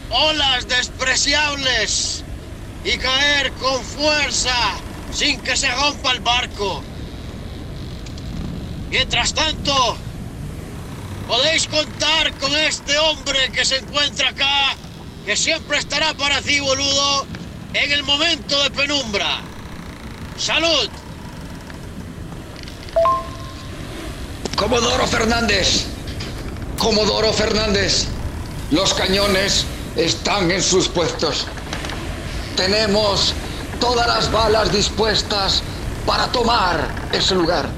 [0.09, 2.23] olas despreciables
[2.83, 4.55] y caer con fuerza
[5.11, 6.83] sin que se rompa el barco.
[8.89, 9.97] Mientras tanto,
[11.29, 14.75] podéis contar con este hombre que se encuentra acá,
[15.27, 17.27] que siempre estará para ti, boludo,
[17.71, 19.41] en el momento de penumbra.
[20.39, 20.89] ¡Salud!
[24.55, 25.85] Comodoro Fernández.
[26.79, 28.07] Comodoro Fernández.
[28.71, 29.65] Los cañones
[29.95, 31.45] están en sus puestos.
[32.55, 33.35] Tenemos
[33.79, 35.61] todas las balas dispuestas
[36.07, 37.69] para tomar ese lugar.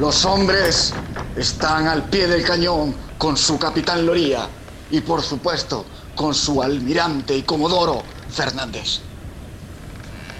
[0.00, 0.94] Los hombres
[1.36, 4.48] están al pie del cañón con su capitán Loría
[4.90, 5.84] y por supuesto
[6.16, 9.00] con su almirante y comodoro Fernández.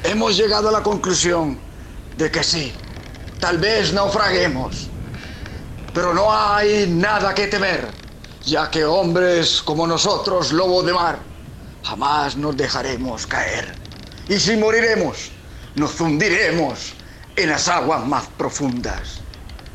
[0.02, 1.58] Hemos llegado a la conclusión
[2.16, 2.72] de que sí,
[3.38, 4.88] tal vez naufraguemos,
[5.92, 7.86] pero no hay nada que temer,
[8.46, 11.18] ya que hombres como nosotros, lobo de mar,
[11.82, 13.74] jamás nos dejaremos caer.
[14.26, 15.30] Y si moriremos,
[15.74, 16.94] nos hundiremos
[17.36, 19.20] en las aguas más profundas.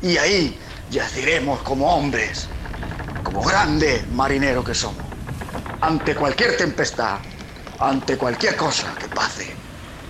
[0.02, 0.58] Y ahí
[0.90, 2.48] yaciremos como hombres,
[3.22, 5.04] como grandes marineros que somos,
[5.80, 7.18] ante cualquier tempestad,
[7.78, 9.54] ante cualquier cosa que pase.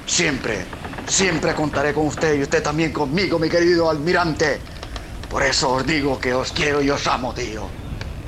[0.06, 0.64] Siempre,
[1.06, 4.60] siempre contaré con usted y usted también conmigo, mi querido almirante.
[5.30, 7.68] Por eso os digo que os quiero y os amo, tío.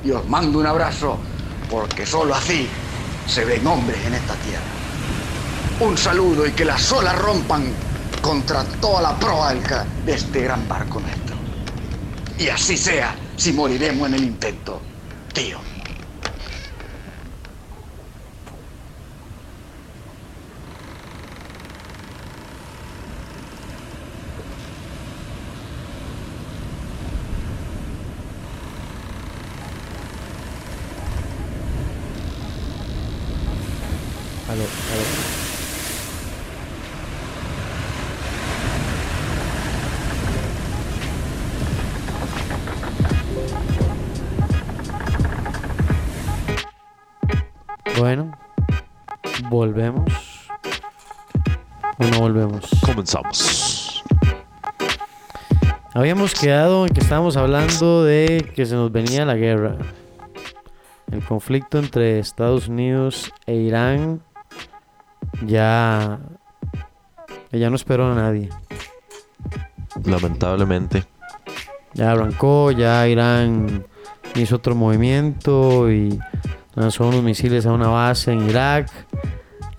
[0.03, 1.19] Y os mando un abrazo,
[1.69, 2.67] porque solo así
[3.27, 4.79] se ven hombres en esta tierra.
[5.81, 7.71] Un saludo y que las olas rompan
[8.21, 11.28] contra toda la proa de este gran barco nuestro.
[12.39, 14.81] Y así sea si moriremos en el intento,
[15.33, 15.68] tío.
[52.99, 54.03] Comenzamos.
[55.93, 59.77] Habíamos quedado en que estábamos hablando de que se nos venía la guerra.
[61.09, 64.21] El conflicto entre Estados Unidos e Irán
[65.45, 66.19] ya,
[67.53, 68.49] ya no esperó a nadie.
[70.03, 71.05] Lamentablemente.
[71.93, 73.85] Ya arrancó, ya Irán
[74.35, 76.19] hizo otro movimiento y
[76.75, 78.91] lanzó unos misiles a una base en Irak.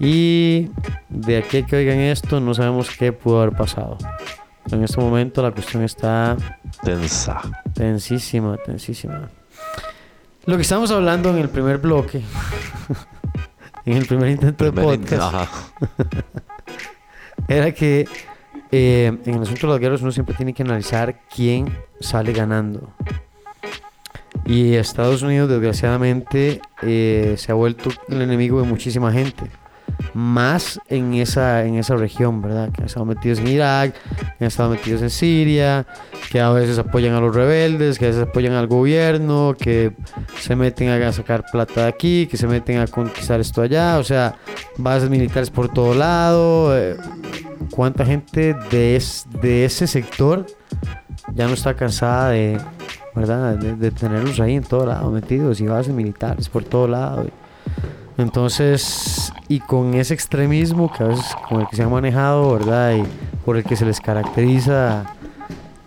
[0.00, 0.70] Y
[1.10, 3.98] de aquí a que oigan esto, no sabemos qué pudo haber pasado.
[4.70, 6.36] En este momento la cuestión está
[6.82, 7.40] tensa.
[7.74, 9.28] Tensísima, tensísima.
[10.46, 12.22] Lo que estamos hablando en el primer bloque,
[13.84, 15.52] en el primer intento de Primer in- podcast,
[17.48, 18.06] era que
[18.72, 22.90] eh, en el asunto de las guerras uno siempre tiene que analizar quién sale ganando.
[24.46, 29.44] Y Estados Unidos, desgraciadamente, eh, se ha vuelto el enemigo de muchísima gente.
[30.14, 32.70] Más en esa, en esa región, ¿verdad?
[32.72, 33.94] Que han estado metidos en Irak,
[34.38, 35.86] que han estado metidos en Siria,
[36.30, 39.92] que a veces apoyan a los rebeldes, que a veces apoyan al gobierno, que
[40.38, 44.04] se meten a sacar plata de aquí, que se meten a conquistar esto allá, o
[44.04, 44.34] sea,
[44.76, 46.76] bases militares por todo lado.
[46.76, 46.96] eh,
[47.70, 50.44] ¿Cuánta gente de, es- de ese sector
[51.34, 52.58] ya no está cansada de,
[53.14, 53.54] ¿verdad?
[53.56, 57.26] De, de tenerlos ahí en todo lado, metidos y bases militares por todo lado?
[58.20, 62.94] Entonces, y con ese extremismo que a veces con el que se han manejado, ¿verdad?
[62.94, 63.04] Y
[63.44, 65.04] por el que se les caracteriza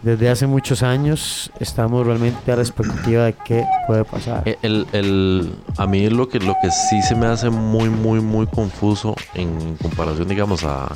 [0.01, 4.43] desde hace muchos años, estamos realmente a la expectativa de qué puede pasar.
[4.45, 8.19] Eh, El, el- a mí lo que, lo que sí se me hace muy, muy,
[8.19, 10.89] muy confuso en comparación, digamos, a,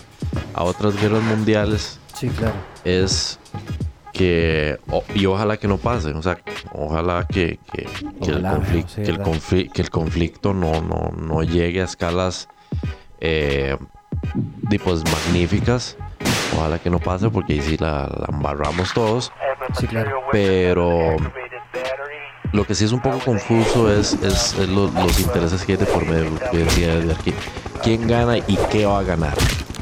[0.53, 2.55] a otras guerras mundiales Sí, claro.
[2.83, 3.39] es
[4.18, 6.39] que, o- y ojalá que no pase, o sea,
[6.74, 9.26] ojalá que, que, que el, Ojalá, conflic- sí, que, el ¿verdad?
[9.34, 12.49] confli- que el conflicto no, no, no llegue a escalas
[13.20, 13.78] eh,
[14.84, 15.97] pues, magníficas.
[16.55, 19.32] Ojalá que no pase porque ahí sí la, la embarramos todos.
[19.80, 20.22] Sí, claro.
[20.32, 21.18] Pero
[22.53, 25.78] lo que sí es un poco confuso es, es, es lo- los intereses que hay
[25.78, 27.34] de por medio, lo que decía desde aquí.
[27.84, 29.38] ¿Quién gana y qué va a ganar?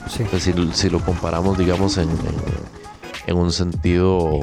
[0.09, 0.25] Sí.
[0.39, 2.84] Si, si lo comparamos, digamos, en, en,
[3.27, 4.39] en un sentido...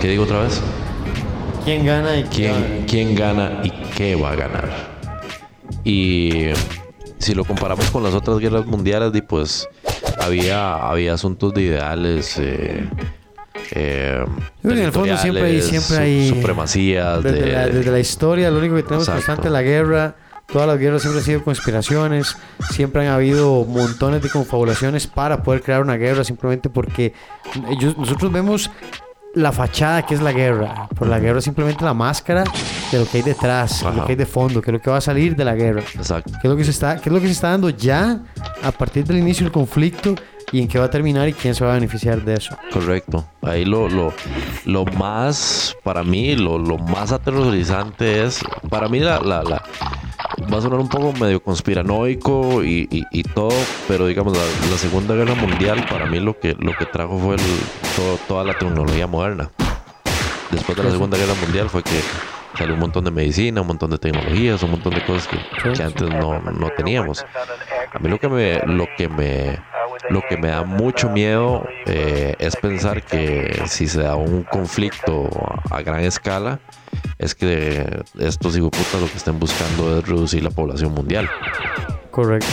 [0.00, 0.60] ¿Qué digo otra vez?
[1.64, 4.70] ¿Quién gana y ¿Quién, quién gana y qué va a ganar?
[5.84, 6.46] Y
[7.18, 9.68] si lo comparamos con las otras guerras mundiales, di, pues
[10.18, 12.38] había, había asuntos de ideales.
[12.38, 12.88] Eh,
[13.72, 14.24] eh,
[14.64, 17.22] en el fondo siempre hay, siempre hay supremacías.
[17.22, 19.26] desde, de- la, desde la historia, lo único que tenemos Exacto.
[19.26, 20.14] constante es la guerra.
[20.52, 22.36] Todas las guerras siempre han sido conspiraciones,
[22.70, 27.14] siempre han habido montones de confabulaciones para poder crear una guerra, simplemente porque
[27.68, 28.68] ellos, nosotros vemos
[29.32, 32.42] la fachada que es la guerra, pero la guerra es simplemente la máscara
[32.90, 33.94] de lo que hay detrás, Ajá.
[33.94, 35.82] lo que hay de fondo, que es lo que va a salir de la guerra.
[35.94, 36.32] Exacto.
[36.32, 38.18] ¿Qué es lo que se está, qué es lo que se está dando ya
[38.64, 40.16] a partir del inicio del conflicto
[40.50, 42.56] y en qué va a terminar y quién se va a beneficiar de eso?
[42.72, 43.24] Correcto.
[43.42, 44.12] Ahí lo, lo,
[44.64, 49.62] lo más, para mí, lo, lo más aterrorizante es, para mí la, la, la-
[50.52, 53.52] va a sonar un poco medio conspiranoico y, y- y todo,
[53.88, 57.36] pero digamos, la, la Segunda Guerra Mundial, para mí lo que, lo que trajo fue
[57.36, 57.40] el-
[57.96, 59.50] todo- toda la tecnología moderna.
[60.50, 62.00] Después de la Segunda Guerra Mundial fue que
[62.58, 65.38] salió un montón de medicina, un montón de tecnologías, un montón de cosas que,
[65.72, 67.24] que antes no, no teníamos.
[67.92, 69.58] A mí lo que me, lo que me,
[70.10, 75.28] lo que me da mucho miedo eh, es pensar que si se da un conflicto
[75.70, 76.58] a, a gran escala,
[77.18, 81.28] es que estos hijueputas lo que estén buscando es reducir la población mundial.
[82.10, 82.46] Correcto.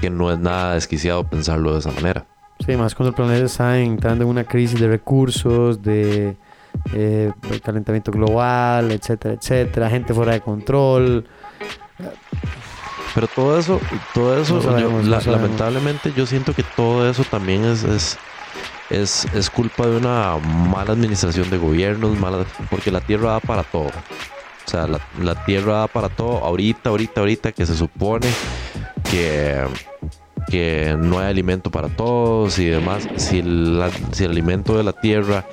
[0.00, 2.26] Que no es nada desquiciado pensarlo de esa manera.
[2.64, 6.36] Sí, más cuando el planeta está entrando en una crisis de recursos, de
[6.92, 7.30] eh,
[7.62, 11.26] calentamiento global, etcétera, etcétera, gente fuera de control.
[13.14, 13.80] Pero todo eso,
[14.12, 15.42] todo eso, No yo- sabemos, no la- sabemos.
[15.42, 18.18] lamentablemente yo siento que todo eso también es, es,
[18.90, 23.62] es, es culpa de una mala administración de gobiernos, mala, porque la tierra da para
[23.62, 23.88] todo.
[24.66, 26.38] O sea, la, tierra da para todo.
[26.38, 28.28] Ahorita, ahorita, ahorita que se supone
[29.10, 29.62] que,
[30.48, 33.06] que no hay alimento para todos y demás.
[33.16, 33.42] Si,
[34.12, 35.44] si el alimento de la tierra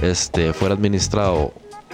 [0.00, 1.52] este, fuera administrado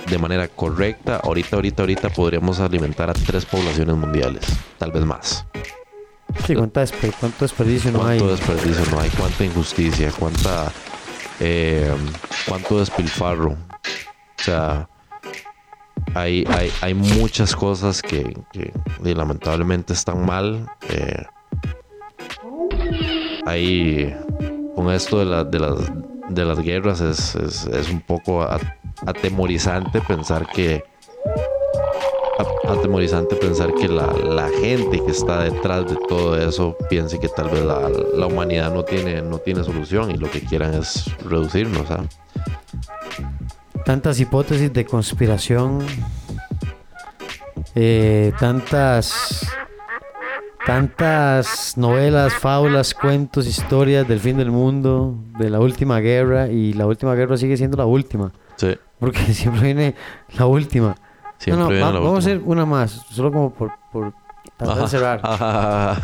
[0.08, 4.44] de manera correcta, ahorita, ahorita, ahorita podríamos alimentar a tres poblaciones mundiales,
[4.78, 5.44] tal vez más.
[6.46, 8.18] Sí, cuánta despe- cuánto desperdicio no hay.
[8.18, 10.72] Cuánto desperdicio no hay, cuánta injusticia, cuánta,
[11.40, 11.94] eh,
[12.48, 13.50] cuánto despilfarro.
[13.50, 14.88] O sea,
[16.14, 18.72] hay, hay, hay muchas cosas que, que,
[19.04, 20.68] y lamentablemente están mal.
[20.88, 21.24] eh,
[23.46, 24.14] ahí,
[24.74, 25.78] con esto de, la- de las,
[26.28, 28.46] de las guerras, es, es, es un poco
[29.06, 30.84] atemorizante pensar que
[32.66, 37.48] atemorizante pensar que la, la gente que está detrás de todo eso piense que tal
[37.50, 41.90] vez la, la humanidad no tiene, no tiene solución y lo que quieran es reducirnos.
[41.90, 42.04] ¿ah?
[43.84, 45.84] Tantas hipótesis de conspiración,
[47.74, 49.46] eh, tantas,
[50.66, 56.86] tantas novelas, fábulas, cuentos, historias del fin del mundo, de la última guerra y la
[56.86, 58.32] última guerra sigue siendo la última.
[58.56, 58.76] Sí.
[58.98, 59.94] Porque siempre viene
[60.36, 60.94] la última.
[61.42, 64.12] Siempre no, no, va- vamos a hacer una más, solo como por, por
[64.58, 64.86] Ajá.
[64.88, 65.20] cerrar.
[65.24, 66.00] Ajá.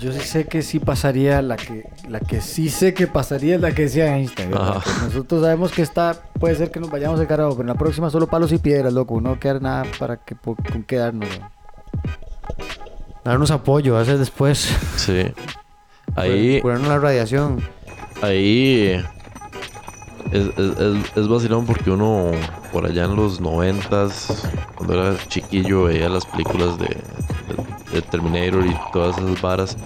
[0.00, 3.60] Yo sí sé que sí pasaría, la que, la que sí sé que pasaría es
[3.60, 4.50] la que decía Einstein.
[4.50, 7.74] Que Nosotros sabemos que está, puede ser que nos vayamos al carajo, pero en la
[7.74, 9.20] próxima solo palos y piedras, loco.
[9.20, 11.28] No queda nada para que po- con quedarnos.
[11.38, 11.50] ¿no?
[13.24, 14.74] Darnos apoyo, hacer después.
[14.96, 15.24] Sí.
[16.16, 17.62] Ahí, Curarnos la radiación.
[18.20, 19.00] ahí
[20.32, 22.30] Es, es, es, es vacilón porque uno
[22.72, 28.64] por allá en los noventas, cuando era chiquillo, veía las películas de, de- de Terminator
[28.66, 29.76] y todas esas varas.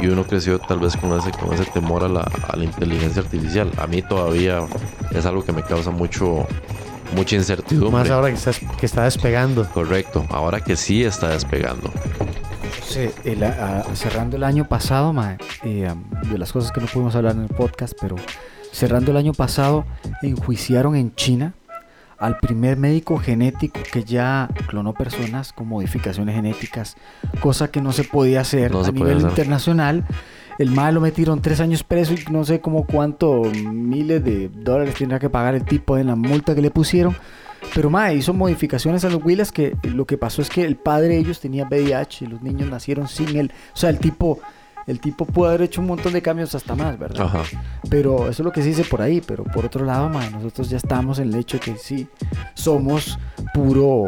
[0.00, 3.22] Y uno creció tal vez con ese, con ese temor a la, a la inteligencia
[3.22, 3.70] artificial.
[3.78, 4.60] A mí todavía
[5.12, 6.46] es algo que me causa mucho
[7.14, 7.90] mucha incertidumbre.
[8.02, 9.64] Más ahora que, estás, que está despegando.
[9.70, 11.90] Correcto, ahora que sí está despegando.
[12.84, 15.14] Sí, el- a- a- cerrando el año pasado,
[15.64, 18.16] eh, um, de las cosas que no pudimos hablar en el podcast, pero
[18.72, 19.84] cerrando el año pasado,
[20.22, 21.54] enjuiciaron en China
[22.18, 26.96] al primer médico genético que ya clonó personas con modificaciones genéticas,
[27.40, 29.30] cosa que no se podía hacer No a nivel hacer.
[29.30, 30.04] internacional.
[30.58, 34.96] El mae lo metieron tres años preso y no sé como cuánto miles de dólares
[34.96, 37.16] tendrá que pagar el tipo en la multa que le pusieron.
[37.74, 41.08] Pero mae, hizo modificaciones a los Willas que lo que pasó es que el padre
[41.10, 43.52] de ellos tenía VIH y los niños nacieron sin él.
[43.72, 44.40] O sea, el tipo,
[44.88, 47.26] el tipo pudo haber hecho un montón de cambios hasta más, ¿verdad?
[47.26, 47.42] Ajá.
[47.88, 49.20] Pero eso es lo que se dice por ahí.
[49.20, 52.08] Pero por otro lado, mae, nosotros ya estamos en el hecho de que sí,
[52.54, 53.18] somos
[53.54, 54.06] puro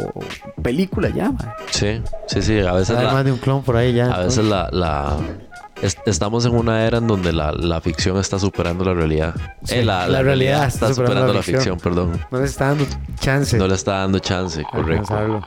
[0.62, 1.32] película ya.
[1.70, 2.58] Sí, sí, sí.
[2.60, 4.10] A veces Hay la, más de un clon por ahí ya.
[4.12, 5.16] A veces la, la-
[5.82, 9.34] es- estamos en una era en donde la, la ficción está superando la realidad.
[9.64, 12.18] Sí, Eh, la, la realidad está superando, la ficción, perdón.
[12.30, 12.84] No les está dando
[13.20, 13.56] chance.
[13.56, 15.42] No le está dando chance, correcto.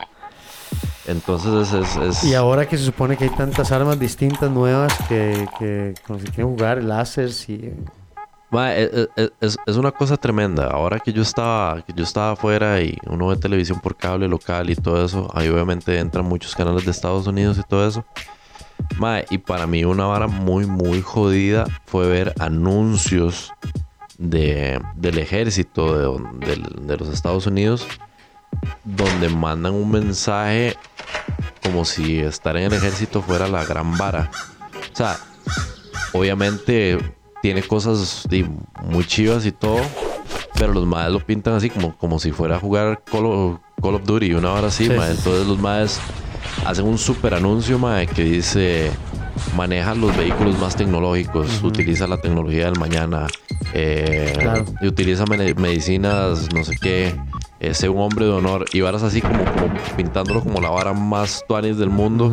[1.05, 5.47] Entonces es, es- Y ahora que se supone que hay tantas armas distintas, nuevas, que,
[5.59, 7.71] que con que quieren jugar, láseres y...
[8.49, 10.67] Ma, e- e- e- es, es una cosa tremenda.
[10.67, 14.69] Ahora que yo estaba, que yo estaba afuera y uno ve televisión por cable local
[14.69, 18.05] y todo eso, ahí obviamente entran muchos canales de Estados Unidos y todo eso.
[18.97, 23.51] Ma, y para mí una vara muy, muy jodida fue ver anuncios
[24.19, 27.87] de, del ejército de, del- de los Estados Unidos
[28.83, 30.75] donde mandan un mensaje
[31.63, 34.29] como si estar en el ejército fuera la gran vara.
[34.91, 35.17] O sea,
[36.13, 36.97] obviamente
[37.41, 38.25] tiene cosas
[38.83, 39.79] muy chivas y todo,
[40.55, 43.95] pero los madres lo pintan así como, como si fuera a jugar Call of, Call
[43.95, 44.91] of Duty, una hora así, Sí.
[44.91, 45.99] Entonces los madres
[46.65, 47.79] hacen un super anuncio,
[48.13, 48.91] que dice
[49.57, 53.27] maneja los vehículos más tecnológicos, utiliza la tecnología del mañana,
[53.73, 54.65] eh, Claro.
[54.81, 57.15] y utiliza mene- medicinas, no sé qué,
[57.63, 60.91] eh, sé un hombre de honor, y varas así como, como pintándolo como la vara
[60.91, 62.31] más tuanis del mundo.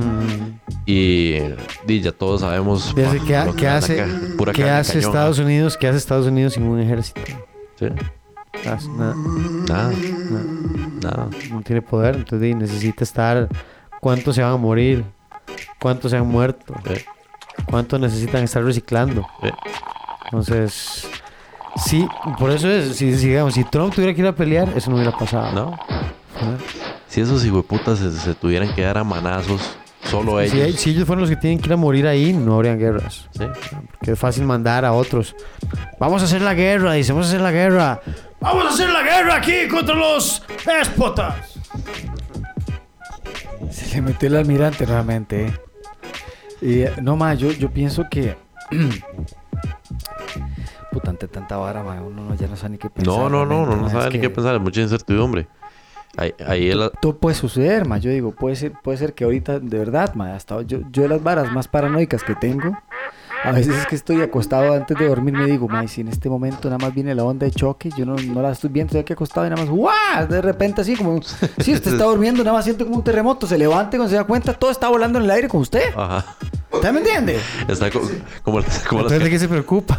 [0.86, 1.38] Y,
[1.86, 4.04] di, ya todos sabemos Y ¿Qué, qué hace,
[4.36, 5.76] pura qué hace cañón, Estados Unidos?
[5.76, 7.20] ¿Qué hace Estados Unidos sin un ejército?
[7.78, 7.86] Sí.
[8.64, 9.14] Nada.
[9.68, 9.92] Nada.
[11.00, 11.28] Nada.
[11.50, 13.48] No tiene poder, entonces necesita estar...
[14.00, 15.04] ¿Cuántos se van a morir?
[15.78, 16.74] ¿Cuántos se han muerto?
[16.86, 17.04] Eh,
[17.66, 19.26] ¿Cuántos necesitan estar reciclando?
[20.24, 21.08] Entonces,
[21.76, 22.06] sí,
[22.38, 24.96] por eso es, si, si, digamos, si Trump tuviera que ir a pelear, eso no
[24.96, 25.52] hubiera pasado.
[25.52, 25.78] No.
[27.08, 30.72] Si esos hijueputas se, se tuvieran que dar a manazos, solo ellos.
[30.76, 33.28] Si, si ellos fueron los que tienen que ir a morir ahí, no habrían guerras.
[33.32, 33.44] Sí.
[33.92, 35.34] Porque es fácil mandar a otros.
[35.98, 38.00] Vamos a hacer la guerra, dice, vamos a hacer la guerra.
[38.40, 41.34] Vamos a hacer la guerra aquí contra los déspotas.
[43.70, 45.46] Se le metió el almirante realmente.
[45.46, 45.52] eh.
[46.62, 48.36] Y, eh, no más, yo, yo pienso que.
[50.90, 53.14] Puta, ante tanta vara, ma, uno no- ya no sabe ni qué pensar.
[53.14, 55.46] No, no, no, no, es saben ni qué pensar, hay mucha incertidumbre.
[56.16, 57.98] Ahí, ahí Todo puede suceder, ma.
[57.98, 61.08] Yo digo, puede ser, puede ser que ahorita, de verdad, ma, hasta yo, yo de
[61.08, 62.76] las varas más paranoicas que tengo,
[63.44, 66.28] a veces es que estoy acostado antes de dormir, me digo, ma, si en este
[66.28, 69.02] momento nada más viene la onda de choque, yo no, no la estoy viendo, estoy
[69.02, 70.26] aquí acostado y nada más, ¡guau!
[70.28, 73.56] De repente así como, si usted está durmiendo, nada más siente como un terremoto, se
[73.56, 75.84] levanta y cuando se da cuenta, todo está volando en el aire con usted.
[75.96, 76.24] Ajá.
[76.72, 77.38] ¿Usted me entiende?
[77.68, 78.00] Está co-
[78.42, 79.98] como, como, las, ¿de qué se preocupa?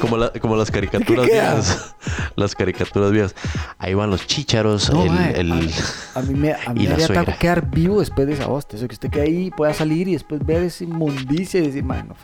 [0.00, 1.94] como, la- como las caricaturas viejas.
[2.34, 3.34] Las caricaturas viejas.
[3.78, 5.70] Ahí van los chícharos, No, el, mae, el-
[6.14, 8.78] A mí me, a mí me haría quedar vivo después de esa hostia.
[8.78, 12.08] Eso que usted quede ahí pueda salir y después ver esa inmundicia y decir, man,
[12.08, 12.14] no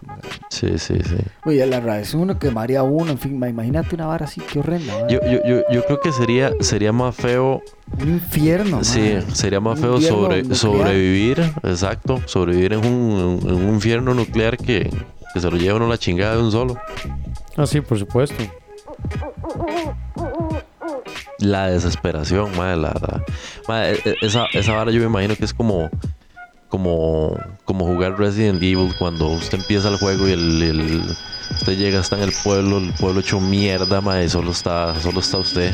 [0.48, 1.16] Sí, sí, sí.
[1.44, 4.60] Oye, la radiación uno quemaría a uno, en fin, ma, imagínate una vara así, qué
[4.60, 5.06] horrenda.
[5.08, 7.62] Yo, yo, yo, yo creo que sería, sería más feo
[8.00, 8.82] Un infierno.
[8.82, 14.56] Sí, sería más Un feo sobre, sobrevivir, exacto, sobrevivir en un, en un infierno nuclear
[14.56, 14.90] que,
[15.32, 16.76] que se lo lleva uno la chingada de un solo.
[17.56, 18.42] Ah, sí, por supuesto.
[21.38, 23.24] La desesperación, madre, la, la-
[23.68, 25.90] madre, e- e- esa, esa vara yo me imagino que es como,
[26.68, 31.16] como, como jugar Resident Evil cuando usted empieza el juego y el, el-
[31.52, 35.38] usted llega, está en el pueblo, el pueblo hecho mierda, madre, solo está, solo está
[35.38, 35.72] usted.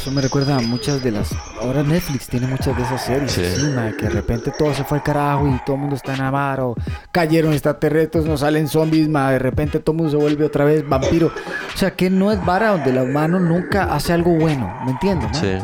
[0.00, 1.28] Eso me recuerda a muchas de las.
[1.60, 3.32] Ahora Netflix tiene muchas de esas series.
[3.32, 3.44] Sí.
[3.44, 6.14] Sí, ma, que de repente todo se fue al carajo y todo el mundo está
[6.14, 6.74] en amaro.
[7.12, 10.88] Cayeron extraterrestres, no salen zombies, ma, de repente todo el mundo se vuelve otra vez
[10.88, 11.26] vampiro.
[11.26, 14.74] O sea, que no es vara donde la humano nunca hace algo bueno.
[14.86, 15.36] ¿Me entiendes?
[15.36, 15.58] Sí.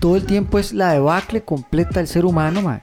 [0.00, 2.80] Todo el tiempo es la debacle completa del ser humano, ma.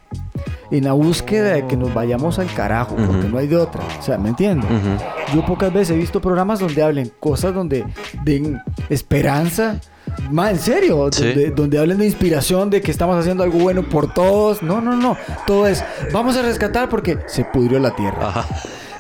[0.70, 3.30] En la búsqueda de que nos vayamos al carajo, porque Ujú.
[3.30, 3.82] no hay de otra.
[3.99, 4.70] O sea, ¿me entiendes?
[4.70, 5.36] Ujú.
[5.36, 7.84] Yo pocas veces he visto programas donde hablen cosas donde
[8.24, 9.80] den esperanza.
[10.32, 11.24] Ma, en serio, Sí.
[11.26, 14.62] donde, donde hablen de inspiración, de que estamos haciendo algo bueno por todos.
[14.62, 15.18] No, no, no.
[15.47, 15.84] Todo es,
[16.14, 18.28] vamos a rescatar porque se pudrió la tierra.
[18.30, 18.45] Ajá.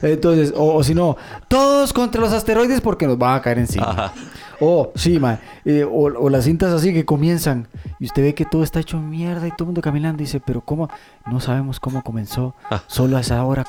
[0.01, 1.17] Entonces, o, o si no,
[1.49, 3.89] todos contra los asteroides porque nos van a caer encima.
[3.89, 4.13] Ajá.
[4.59, 7.67] O, sí, ma, eh, o, o las cintas así que comienzan
[7.99, 10.39] y usted ve que todo está hecho mierda y todo el mundo caminando y dice,
[10.39, 10.89] pero ¿cómo?
[11.25, 12.55] No sabemos cómo comenzó.
[12.69, 12.83] Ah.
[12.87, 13.65] Solo a esa hora,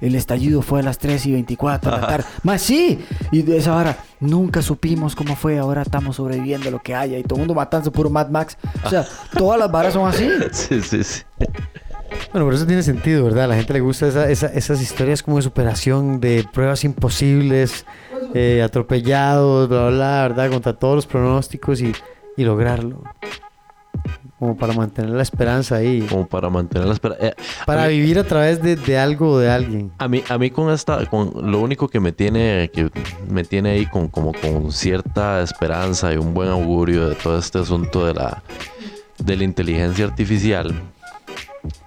[0.00, 2.24] el estallido fue a las 3 y 24 de la tarde.
[2.42, 6.80] Más sí, y de esa hora nunca supimos cómo fue, ahora estamos sobreviviendo a lo
[6.80, 8.56] que haya y todo el mundo matándose puro Mad Max.
[8.84, 9.06] O sea,
[9.36, 10.28] todas las varas son así.
[10.52, 11.22] Sí, sí, sí.
[12.32, 13.44] Bueno, pero eso tiene sentido, ¿verdad?
[13.44, 17.84] A la gente le gusta esa- esa- esas historias como de superación, de pruebas imposibles,
[18.34, 20.50] eh, atropellados, bla, bla, bla, ¿verdad?
[20.50, 21.92] Contra todos los pronósticos y,
[22.36, 23.02] y lograrlo.
[24.38, 26.02] Como para mantener la esperanza ahí.
[26.02, 27.16] Como para mantener la espera.
[27.18, 27.32] Eh,
[27.64, 29.90] Para a mí- vivir a través de, de algo o de alguien.
[29.96, 32.90] A mí, a mí con esta, con lo único que me tiene, que
[33.30, 37.60] me tiene ahí con como con cierta esperanza y un buen augurio de todo este
[37.60, 38.42] asunto de la,
[39.18, 40.74] de la inteligencia artificial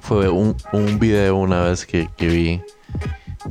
[0.10, 2.62] fue un, un video una vez que, que vi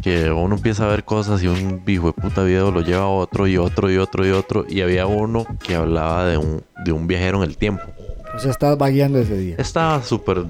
[0.03, 3.09] que uno empieza a ver cosas y un hijo de puta video lo lleva a
[3.09, 6.91] otro y otro y otro y otro y había uno que hablaba de un, de
[6.91, 7.85] un viajero en el tiempo.
[8.35, 9.55] O sea, estabas vagueando ese día.
[9.57, 10.47] Estaba súper.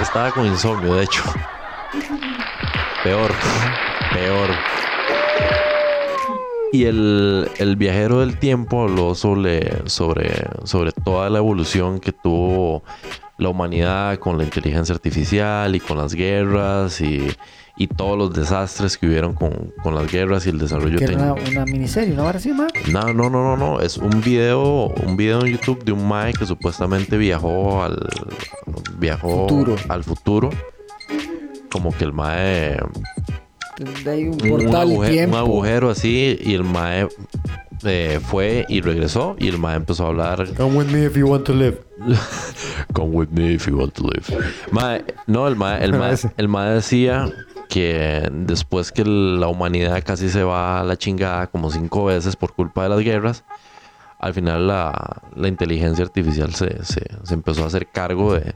[0.00, 1.24] Estaba con insomnio, de hecho.
[3.02, 3.32] Peor.
[4.12, 4.50] Peor.
[6.72, 10.32] Y el, el viajero del tiempo habló sobre, sobre,
[10.62, 12.84] sobre toda la evolución que tuvo
[13.38, 17.26] la humanidad con la inteligencia artificial y con las guerras y,
[17.76, 21.32] y todos los desastres que hubieron con, con las guerras y el desarrollo era una,
[21.34, 22.22] una miniserie, ¿no?
[22.26, 22.68] Ahora sí, ma.
[22.92, 23.80] No, no, no, no, no.
[23.80, 27.98] Es un video, un video en YouTube de un Mae que supuestamente viajó al
[28.98, 29.76] viajó Futuro.
[29.88, 30.50] al futuro.
[31.72, 32.78] Como que el Mae
[34.04, 35.36] De ahí un un, un portal aguje- tiempo.
[35.36, 37.08] un agujero así y el Mae
[37.84, 41.28] eh, fue y regresó y el Mae empezó a hablar Come with me if you
[41.28, 41.78] want to live.
[42.94, 44.24] Come with me if you want to live.
[44.70, 47.30] Mae, no, el mae, el, mae, el mae decía
[47.68, 52.54] que después que la humanidad casi se va a la chingada como cinco veces por
[52.54, 53.44] culpa de las guerras,
[54.18, 58.54] al final la, la inteligencia artificial se, se, se empezó a hacer cargo de,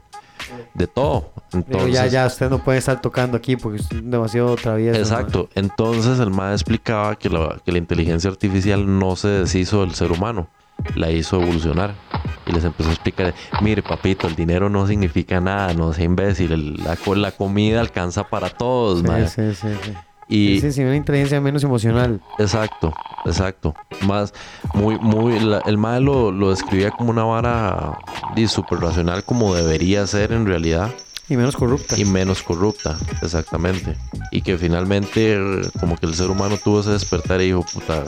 [0.73, 1.31] de todo.
[1.53, 4.99] Entonces, ya, ya, usted no puede estar tocando aquí porque es demasiado travieso.
[4.99, 5.49] Exacto.
[5.55, 10.11] Entonces el MAE explicaba que la, que la inteligencia artificial no se deshizo del ser
[10.11, 10.47] humano,
[10.95, 11.93] la hizo evolucionar.
[12.45, 16.51] Y les empezó a explicar, mire papito, el dinero no significa nada, no sea imbécil,
[16.51, 19.11] el- la, la comida alcanza para todos, ¿no?
[19.11, 19.27] mae".
[19.27, 19.93] Sí, sí, sí, sí.
[20.29, 22.21] Y Sí, sí, una inteligencia menos emocional.
[22.37, 22.93] exacto,
[23.25, 23.73] exacto.
[24.05, 24.33] Más,
[24.75, 27.97] muy, muy, la- el MAE lo, lo describía como una vara
[28.47, 30.91] súper racional como debería ser en realidad.
[31.27, 31.99] Y menos corrupta.
[31.99, 33.95] Y menos corrupta, exactamente.
[34.31, 35.37] Y que finalmente,
[35.79, 38.03] como que el ser humano tuvo ese despertar y dijo, puta,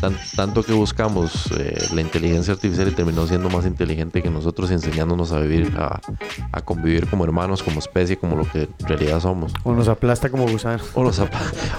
[0.00, 4.70] tan- tanto que buscamos eh, la inteligencia artificial y terminó siendo más inteligente que nosotros
[4.70, 6.00] enseñándonos a vivir, a,
[6.52, 9.52] a convivir como hermanos, como especie, como lo que en realidad somos.
[9.62, 10.82] O nos aplasta como gusanos.
[10.94, 11.28] O nos o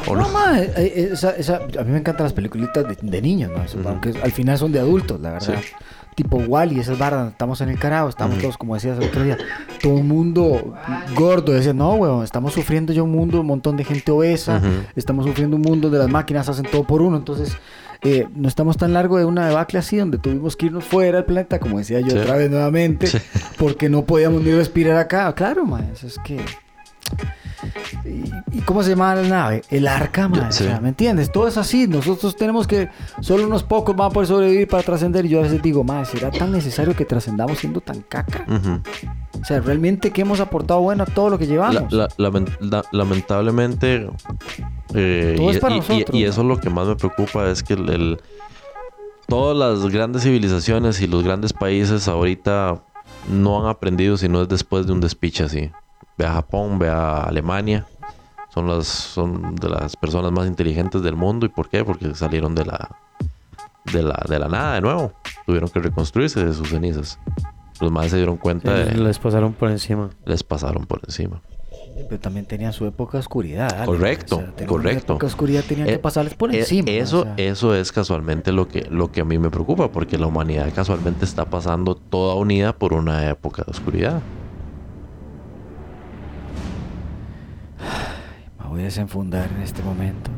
[0.08, 3.22] No, no- ma, eh, eh, esa- esa- a mí me encantan las peliculitas de, de
[3.22, 3.64] niños, ¿no?
[3.64, 3.78] Eso.
[3.86, 5.60] Aunque al final son de adultos, la verdad.
[5.62, 5.72] Sí.
[6.16, 9.38] Tipo Wally, esas barras, estamos en el carajo, estamos todos, como decías el otro día,
[9.82, 10.74] todo un mundo
[11.14, 11.52] gordo.
[11.52, 14.62] Decía, no, weón, estamos sufriendo ya un mundo, un montón de gente obesa,
[14.96, 17.18] estamos sufriendo un mundo donde las máquinas hacen todo por uno.
[17.18, 17.58] Entonces,
[18.06, 21.26] eh, no estamos tan largo de una debacle así, donde tuvimos que irnos fuera del
[21.26, 22.18] planeta, como decía yo Sí.
[22.20, 23.18] otra vez nuevamente, Sí.
[23.58, 25.34] porque no podíamos ni respirar acá.
[25.34, 26.40] Claro, ma, eso es que.
[28.52, 29.64] ¿Y, cómo se llama la nave?
[29.70, 30.64] El arca, ma, Sí.
[30.64, 31.32] o sea, ¿Me entiendes?
[31.32, 31.88] Todo es así.
[31.88, 32.90] Nosotros tenemos que.
[33.22, 35.26] Solo unos pocos van a poder sobrevivir para trascender.
[35.26, 38.46] Y yo a veces digo, ma, ¿será tan necesario que trascendamos siendo tan caca?
[39.42, 41.92] O sea, realmente que hemos aportado bueno a todo lo que llevamos.
[41.92, 44.08] la- lamen- la- lamentablemente
[44.94, 46.30] eh, Todo y, es para y- nosotros, y ¿no?
[46.30, 48.22] eso es lo que más me preocupa es que el, el-
[49.28, 52.82] todas las grandes civilizaciones y los grandes países ahorita
[53.32, 55.72] no han aprendido sino es después de un despiche así
[56.18, 57.86] ve a Japón ve a Alemania
[58.54, 62.56] son las son de las personas más inteligentes del mundo y por qué porque salieron
[62.56, 62.90] de la
[63.92, 65.12] de la de la nada de nuevo
[65.46, 67.20] tuvieron que reconstruirse de sus cenizas
[67.82, 70.10] los más se dieron cuenta de Les pasaron por encima.
[70.26, 71.42] les pasaron por encima
[72.10, 73.74] Pero también tenía su época de oscuridad.
[73.74, 75.14] Ale, Correcto, o sea, tenían correcto.
[75.14, 76.90] Época de oscuridad tenían que Eh, pasarles por eh, encima.
[76.90, 77.34] Eso, o sea.
[77.38, 81.26] eso es casualmente lo que, lo que a mí me preocupa, porque la humanidad casualmente
[81.26, 84.22] está pasando toda unida por una época de oscuridad.
[88.76, 90.30] Voy a desenfundar en este momento.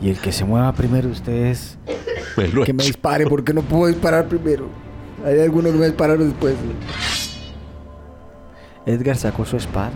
[0.00, 1.78] Y el que se mueva primero de ustedes,
[2.64, 4.68] que me dispare, porque no puedo disparar primero.
[5.24, 6.56] Hay algunos que me dispararon después.
[8.84, 9.92] Edgar sacó su espada.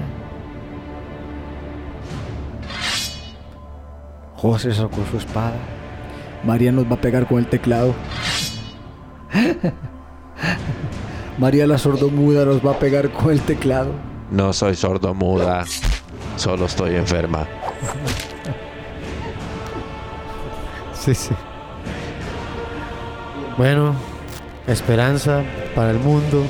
[4.37, 5.57] José sacó su espada.
[6.45, 7.95] María nos va a pegar con el teclado.
[11.39, 13.91] María la sordomuda nos va a pegar con el teclado.
[14.31, 15.65] No soy sordomuda,
[16.37, 17.47] solo estoy enferma.
[20.95, 21.35] Sí, sí.
[23.59, 23.95] Bueno,
[24.67, 25.43] esperanza
[25.75, 26.45] para el mundo.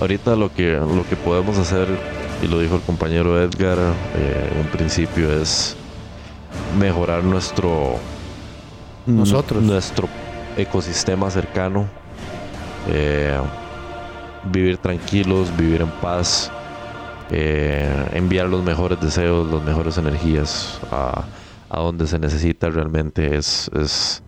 [0.00, 1.86] Ahorita lo que, lo que podemos hacer,
[2.42, 3.78] y lo dijo el compañero Edgar
[4.16, 5.76] eh, en principio, es
[6.78, 7.96] mejorar nuestro
[9.06, 9.62] Nosotros.
[9.62, 10.08] nuestro
[10.56, 11.86] ecosistema cercano,
[12.88, 13.38] eh,
[14.44, 16.50] vivir tranquilos, vivir en paz,
[17.30, 21.24] eh, enviar los mejores deseos, las mejores energías a,
[21.68, 24.22] a donde se necesita realmente es, es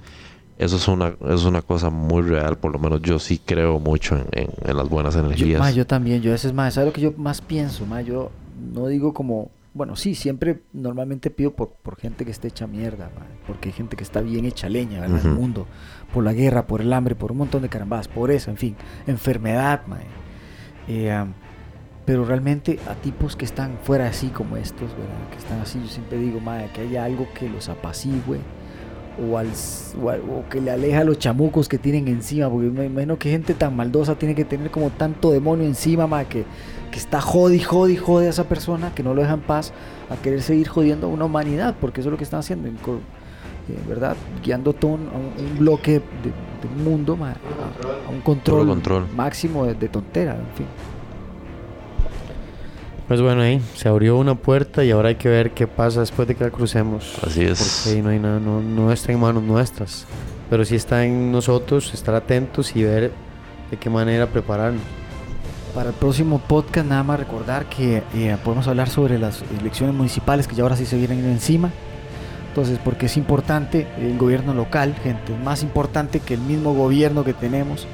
[0.58, 4.16] eso es una es una cosa muy real por lo menos yo sí creo mucho
[4.16, 6.88] en, en- en las buenas Yo, energías ma, yo también, yo a veces más, ¿sabes
[6.88, 7.86] lo que yo más pienso?
[7.86, 8.02] Ma?
[8.02, 8.30] Yo
[8.72, 13.10] no digo como, bueno, sí, siempre normalmente pido por, por gente que esté hecha mierda,
[13.18, 15.66] ma, porque hay gente que está bien hecha leña en el mundo,
[16.12, 18.76] por la guerra, por el hambre, por un montón de carambas, por eso, en fin,
[19.06, 19.80] enfermedad.
[20.88, 21.32] Eh, am,
[22.04, 25.30] pero realmente a tipos que están fuera así como estos, ¿verdad?
[25.30, 28.38] que están así, yo siempre digo, madre, que haya algo que los apacigüe
[29.22, 29.48] o, al,
[30.02, 30.06] o,
[30.38, 33.54] o que le aleja a los chamucos que tienen encima, porque me imagino que gente
[33.54, 36.44] tan maldosa tiene que tener como tanto demonio encima, ma, que,
[36.90, 39.72] que está jodi, jodi, jode a esa persona, que no lo deja en paz,
[40.10, 42.72] a querer seguir jodiendo a una humanidad, porque eso es lo que están haciendo, eh,
[43.88, 44.16] ¿verdad?
[44.42, 48.66] Guiando todo un, a un- bloque de, de un mundo, ma, a, a un control,
[48.66, 49.06] control.
[49.14, 50.66] máximo de, de tontera, en fin.
[53.08, 56.28] Pues bueno, ahí se abrió una puerta y ahora hay que ver qué pasa después
[56.28, 57.18] de que la crucemos.
[57.26, 57.58] Así es.
[57.58, 60.06] Porque ahí no hay nada, no, no está en manos nuestras.
[60.48, 63.12] Pero sí está en nosotros estar atentos y ver
[63.70, 64.82] de qué manera prepararnos.
[65.74, 70.46] Para el próximo podcast, nada más recordar que eh, podemos hablar sobre las elecciones municipales
[70.46, 71.70] que ya ahora sí se vienen encima.
[72.48, 77.24] Entonces, porque es importante el gobierno local, gente, es más importante que el mismo gobierno
[77.24, 77.86] que tenemos,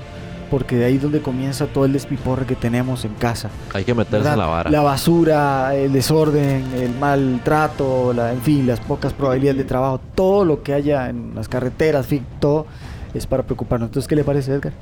[0.50, 3.50] porque de ahí es donde comienza todo el despiporre que tenemos en casa.
[3.72, 4.34] hay que meterse ¿verdad?
[4.34, 9.58] en la vara La basura, el desorden, el maltrato, la, en fin, las pocas probabilidades
[9.58, 12.66] de trabajo, todo lo que haya en las carreteras, en fin, todo
[13.14, 13.88] es para preocuparnos.
[13.88, 14.72] Entonces, ¿qué le parece, Edgar?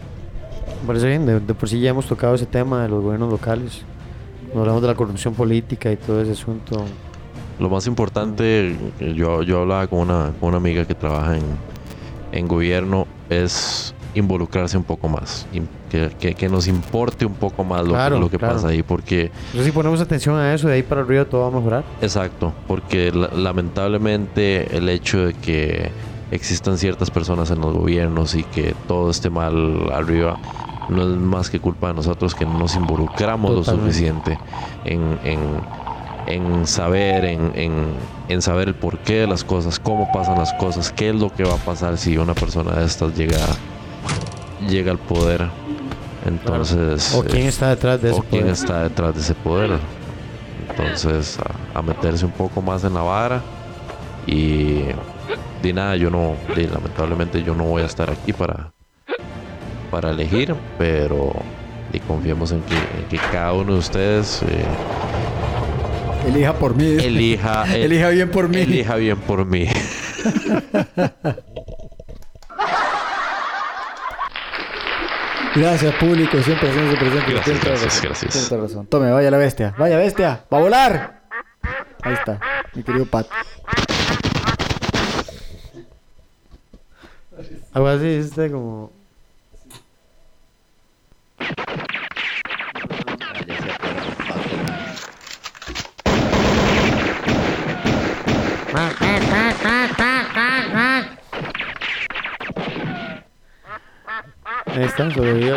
[0.82, 3.30] Me parece bien, de, de por sí ya hemos tocado ese tema de los gobiernos
[3.30, 3.82] locales.
[4.48, 6.84] Nos hablamos de la corrupción política y todo ese asunto.
[7.58, 11.44] Lo más importante, yo, yo hablaba con una, con una amiga que trabaja en,
[12.32, 15.46] en gobierno, es involucrarse un poco más,
[15.90, 18.54] que, que- que nos importe un poco más lo, que- Claro, lo que claro.
[18.54, 21.48] pasa ahí, porque, Entonces si ponemos atención a eso, de ahí para arriba todo va
[21.48, 21.84] a mejorar.
[22.00, 25.90] exacto, porque la- lamentablemente el hecho de que
[26.30, 30.38] existan ciertas personas en los gobiernos y que todo esté mal arriba,
[30.88, 34.38] no es más que culpa de nosotros que no nos involucramos lo suficiente
[34.84, 35.86] en, en-
[36.28, 37.86] en saber, en, en-
[38.28, 41.44] en saber el porqué de las cosas, cómo pasan las cosas, qué es lo que
[41.44, 43.38] va a pasar si una persona de estas llega,
[44.68, 45.46] llega al poder.
[46.26, 48.54] Entonces, O quién está detrás de o ese quién poder.
[48.54, 49.78] está detrás de ese poder.
[50.70, 53.42] Entonces, a, a meterse un poco más en la vara
[54.26, 54.80] y
[55.62, 58.72] de nada, yo no, de- lamentablemente yo no voy a estar aquí para,
[59.90, 61.32] para elegir, pero
[61.92, 64.64] y confiemos en que, en que cada uno de ustedes eh,
[66.28, 66.84] Elija por mí.
[66.84, 68.58] elija, el- Elija bien por mí.
[68.58, 69.66] elija bien por mí.
[75.56, 77.32] Gracias, público, siempre haciéndose presente.
[77.32, 78.32] Gracias, gracias, razón, gracias.
[78.32, 78.86] tienes toda razón.
[78.88, 79.74] Tome, vaya la bestia.
[79.78, 80.44] Vaya bestia.
[80.52, 81.22] ¡Va a volar!
[82.02, 82.38] Ahí está,
[82.74, 83.26] mi querido Pat.
[87.72, 88.92] Algo así, este como...
[104.76, 105.56] Ahí está, sobrevivió.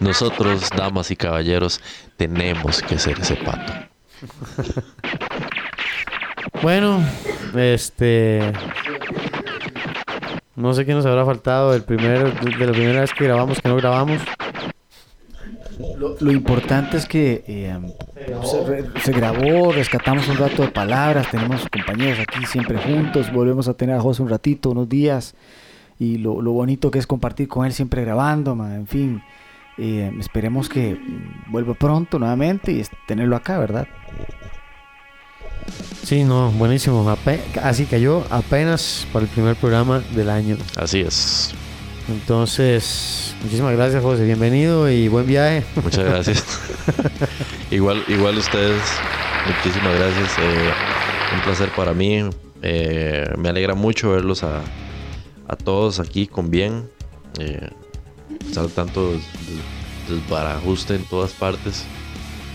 [0.00, 1.80] Nosotros, damas y caballeros,
[2.16, 3.72] tenemos que ser ese pato.
[6.62, 7.02] Bueno,
[7.56, 8.52] este...
[10.56, 13.68] No sé qué nos habrá faltado del primer, de la primera vez que grabamos, que
[13.68, 14.20] no grabamos.
[15.98, 17.76] Lo, lo importante es que eh,
[18.44, 23.66] se, re- se grabó, rescatamos un rato de palabras, tenemos compañeros aquí siempre juntos, volvemos
[23.66, 25.34] a tener a José un ratito, unos días,
[25.98, 29.22] y lo, lo bonito que es compartir con él siempre grabando, ma, en fin,
[29.78, 30.98] eh, esperemos que
[31.48, 33.86] vuelva pronto nuevamente y tenerlo acá, ¿verdad?
[36.02, 37.08] Sí, no, buenísimo.
[37.10, 40.56] Ape- así cayó apenas para el primer programa del año.
[40.76, 41.54] Así es.
[42.08, 44.24] Entonces, muchísimas gracias, José.
[44.26, 45.64] Bienvenido y buen viaje.
[45.82, 46.44] Muchas gracias.
[47.70, 48.82] igual, igual ustedes,
[49.46, 50.38] muchísimas gracias.
[50.38, 50.70] Eh,
[51.34, 52.28] Un placer para mí.
[52.60, 54.60] Eh, me alegra mucho verlos a,
[55.48, 56.88] a todos aquí con bien.
[57.38, 57.68] Eh,
[58.48, 59.20] estar tanto del,
[60.08, 61.84] del barajuste en todas partes.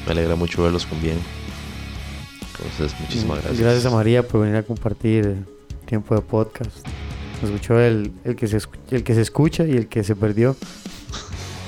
[0.06, 1.18] Me alegra mucho verlos con bien.
[2.58, 3.60] Entonces, muchísimas gracias.
[3.60, 5.46] Gracias a María por venir a compartir
[5.86, 6.72] tiempo de podcast.
[7.42, 8.60] Nos escuchó el, el, que se,
[8.92, 10.56] el que se escucha y el que se perdió.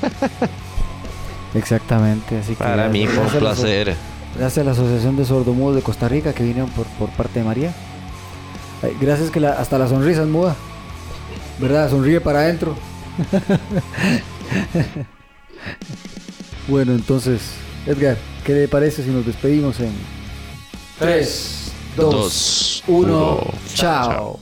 [1.54, 3.96] Exactamente, así que Para mí fue un placer.
[4.38, 7.46] Gracias a la Asociación de Sordomudos de Costa Rica que vinieron por, por parte de
[7.46, 7.74] María.
[9.02, 10.56] Gracias que la- hasta la sonrisa es muda.
[11.62, 11.92] ¿Verdad?
[11.92, 12.76] Sonríe para adentro.
[16.68, 17.42] bueno, entonces,
[17.86, 19.94] Edgar, ¿qué le parece si nos despedimos en
[20.98, 24.40] 3, 2, Dos, 1, uno, chao.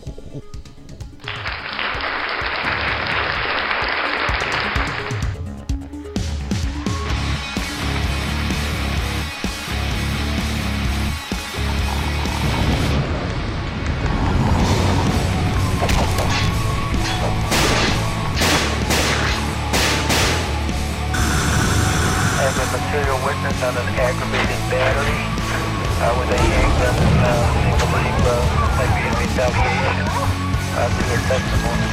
[29.41, 31.90] i'll be your testimony.